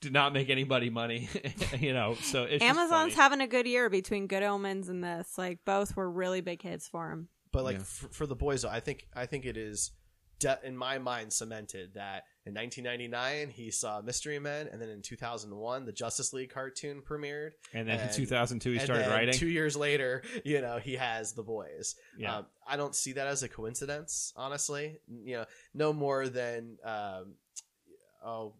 [0.00, 1.28] did not make anybody money,
[1.80, 2.14] you know.
[2.22, 5.36] So it's Amazon's having a good year between Good Omens and this.
[5.36, 7.28] Like both were really big hits for him.
[7.50, 7.82] But like Yeah.
[7.82, 9.90] f- for the boys, I think I think it is
[10.38, 15.02] de- in my mind cemented that in 1999 he saw Mystery Men, and then in
[15.02, 19.34] 2001 the Justice League cartoon premiered, And then in 2002 he and started writing.
[19.34, 21.94] Two years later, you know, he has the boys.
[22.16, 22.38] Yeah.
[22.38, 24.98] Um, I don't see that as a coincidence, honestly.
[25.08, 25.44] You know,
[25.74, 27.34] no more than um,
[28.24, 28.54] oh,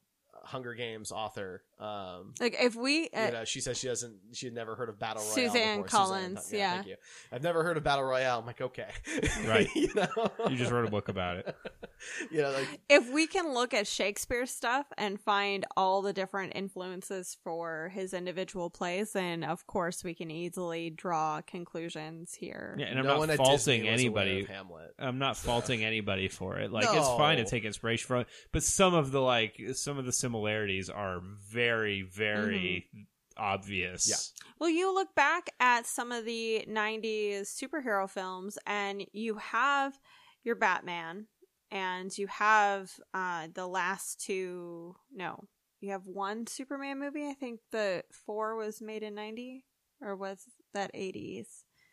[0.45, 1.63] Hunger Games author.
[1.81, 4.15] Um, Like if we, uh, you know, she says she doesn't.
[4.33, 5.35] She had never heard of Battle Royale.
[5.35, 5.99] Suzanne before.
[5.99, 6.75] Collins, yeah.
[6.75, 6.97] thank you.
[7.31, 8.41] I've never heard of Battle Royale.
[8.41, 8.89] I'm like, okay,
[9.47, 9.69] Right.
[9.77, 11.55] you know, You just wrote a book about it.
[12.33, 16.55] you know, like if we can look at Shakespeare stuff and find all the different
[16.57, 22.75] influences for his individual plays, then of course we can easily draw conclusions here.
[22.79, 24.45] Yeah, and I'm no not faulting anybody.
[24.45, 24.95] Hamlet.
[24.99, 26.73] I'm not faulting anybody for it.
[26.73, 30.05] Like it's fine to take inspiration from it, but some of the like some of
[30.07, 32.89] the similarities are very, very very
[33.37, 34.09] obvious.
[34.09, 34.17] Yeah.
[34.59, 39.97] Well, you look back at some of the 90s superhero films and you have
[40.43, 41.27] your Batman
[41.71, 45.45] and you have uh the last two no,
[45.81, 47.29] you have one Superman movie.
[47.29, 49.65] I think the 4 was made in 90
[50.01, 50.43] or was
[50.75, 51.47] that 80s?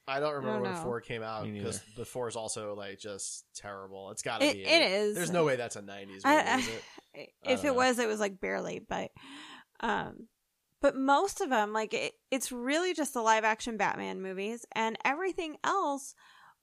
[0.07, 3.43] I don't remember don't when four came out because the four is also like just
[3.55, 4.11] terrible.
[4.11, 4.63] It's got to It- be.
[4.63, 5.15] it is.
[5.15, 6.83] There's no way that's a '90s movie, I- is it?
[7.15, 7.73] I if it know.
[7.73, 9.09] was it was like barely but
[9.81, 10.27] um
[10.81, 14.97] but most of them like it, it's really just the live action batman movies and
[15.05, 16.13] everything else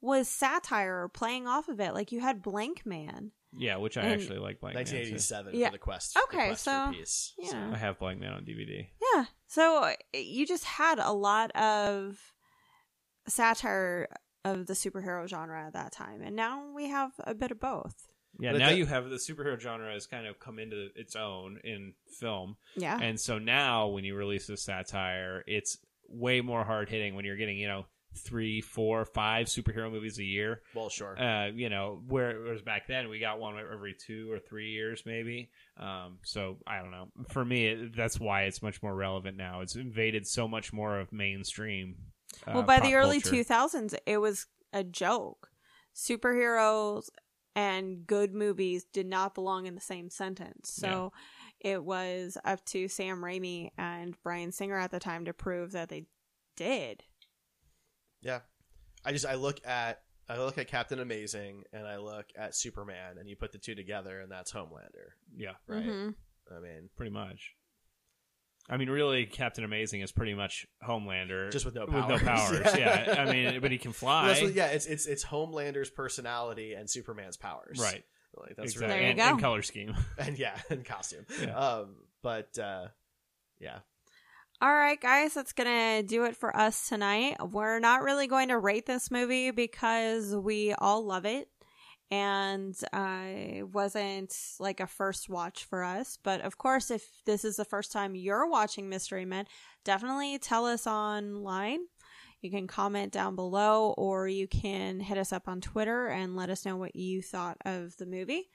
[0.01, 4.13] was satire or playing off of it like you had blankman Yeah, which I And-
[4.21, 4.85] actually like Blankman.
[4.89, 4.97] too.
[4.97, 5.67] 1987 Yeah.
[5.67, 6.13] for the quest.
[6.15, 7.33] the Okay, quest so- for peace.
[7.37, 7.71] yeah.
[7.73, 8.89] I have Blankman on DVD.
[9.13, 12.33] yeah so uh, you just had a lot of
[13.27, 14.09] satire
[14.45, 18.07] of the superhero genre at that time and now we have a bit of both
[18.39, 21.15] Yeah, But now that- you have the superhero genre has kind of come into its
[21.15, 25.77] own in film, yeah and so now when you release a satire, it's
[26.09, 27.85] way more hard hitting when you're getting you know
[28.15, 30.61] three, four, five superhero movies a year.
[30.75, 31.19] Well, sure.
[31.19, 35.49] uh, you know, whereas back then we got one every two or three years, maybe.
[35.79, 37.07] Um, so I don't know.
[37.29, 39.61] For me, it, that's why it's much more relevant now.
[39.61, 41.95] It's invaded so much more of mainstream.
[42.47, 43.43] Uh, well by pop the early culture.
[43.43, 45.49] 2000s it was a joke
[45.95, 47.09] superheroes
[47.55, 51.11] and good movies did not belong in the same sentence so
[51.59, 55.89] it was up to sam raimi and bryan singer at the time to prove that
[55.89, 56.05] they
[56.55, 57.03] did
[58.21, 58.39] Yeah,
[59.03, 63.17] I just I look at I look at Captain Amazing and I look at Superman,
[63.19, 65.83] and you put the two together, and that's Homelander, Yeah, right?
[65.83, 66.15] Mhm.
[66.49, 67.55] I mean, pretty much.
[68.69, 72.21] I mean, really, Captain Amazing is pretty much Homelander, Just with no With no powers.
[72.61, 73.15] powers, yeah.
[73.27, 74.27] I mean, but he can fly.
[74.27, 78.03] that's what- yeah, it's it's it's Homelander's personality and Superman's powers, Right.
[78.35, 78.87] Like that's exactly.
[78.95, 79.23] There you and, go.
[79.25, 79.93] and color scheme.
[80.17, 81.25] and yeah, and costume.
[81.41, 81.55] Yeah.
[81.55, 82.87] Um, but uh,
[83.59, 83.79] yeah,
[84.61, 88.57] all right guys that's gonna do it for us tonight we're not really going to
[88.57, 91.49] rate this movie because we all love it
[92.13, 96.19] and it wasn't like a first watch for us.
[96.21, 99.45] But of course, if this is the first time you're watching Mystery Men,
[99.83, 101.79] definitely tell us online.
[102.41, 106.51] You can comment down below, or you can hit us up on Twitter and let
[106.51, 108.49] us know what you thought of the movie.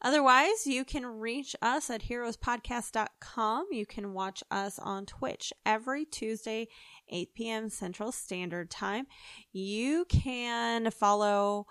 [0.00, 3.66] Otherwise, you can reach us at heroespodcast.com.
[3.70, 6.68] You can watch us on Twitch every Tuesday,
[7.08, 7.68] 8 p.m.
[7.68, 9.06] Central Standard Time.
[9.52, 11.66] You can follow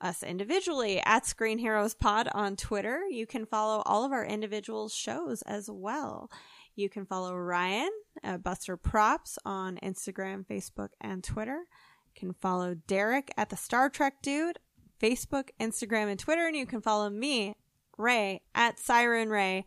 [0.00, 3.02] us individually at Screen Heroes Pod on Twitter.
[3.10, 6.30] You can follow all of our individual shows as well.
[6.76, 7.90] You can follow Ryan,
[8.22, 11.64] uh, Buster Props on Instagram, Facebook, and Twitter.
[12.14, 14.60] You can follow Derek at the Star Trek Dude,
[15.00, 16.46] Facebook, Instagram, and Twitter.
[16.46, 17.56] And you can follow me,
[17.96, 19.66] Ray, at Siren Ray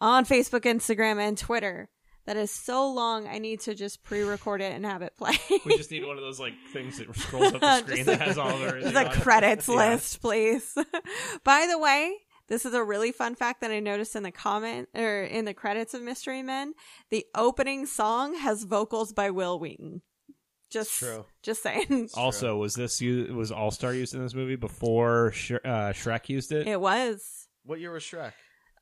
[0.00, 1.90] on Facebook, Instagram, and Twitter.
[2.26, 3.26] That is so long.
[3.26, 5.36] I need to just pre-record it and have it play.
[5.64, 8.20] We just need one of those like things that scrolls up the screen Just that
[8.20, 10.76] has all of our just a credits list, please.
[11.44, 12.14] By the way,
[12.48, 15.54] this is a really fun fact that I noticed in the comment or in the
[15.54, 16.74] credits of Mystery Men.
[17.10, 20.02] The opening song has vocals by Wil Wheaton.
[20.70, 21.24] Just True.
[21.42, 22.10] Just saying.
[22.14, 26.28] Also, was this u- was All Star used in this movie before Sh- uh, Shrek
[26.28, 26.68] used it?
[26.68, 28.32] It was What year was Shrek?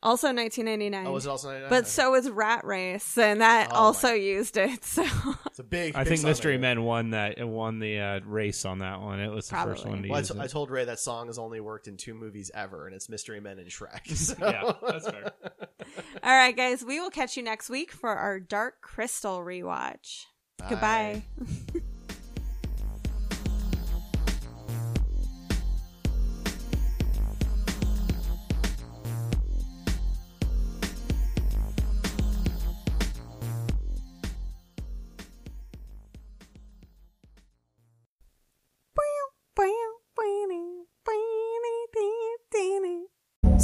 [0.03, 1.07] Also 1999.
[1.07, 1.71] Oh, was it also 99?
[1.71, 1.89] But Okay.
[1.89, 4.85] so was Rat Race, and that Oh also used it.
[4.85, 5.05] So
[5.47, 5.95] It's a big.
[5.97, 6.61] I big think song Mystery there.
[6.61, 9.21] Men won that it won the uh, race on that one.
[9.21, 9.91] It was the first Probably.
[9.91, 10.41] one to Well, I, use t- it.
[10.41, 13.41] I told Ray that song has only worked in two movies ever, and it's Mystery
[13.41, 14.07] Men and Shrek.
[14.17, 14.35] So.
[14.41, 15.33] Yeah, that's fair.
[16.23, 20.25] All right, guys, we will catch you next week for our Dark Crystal rewatch.
[20.69, 21.23] Goodbye.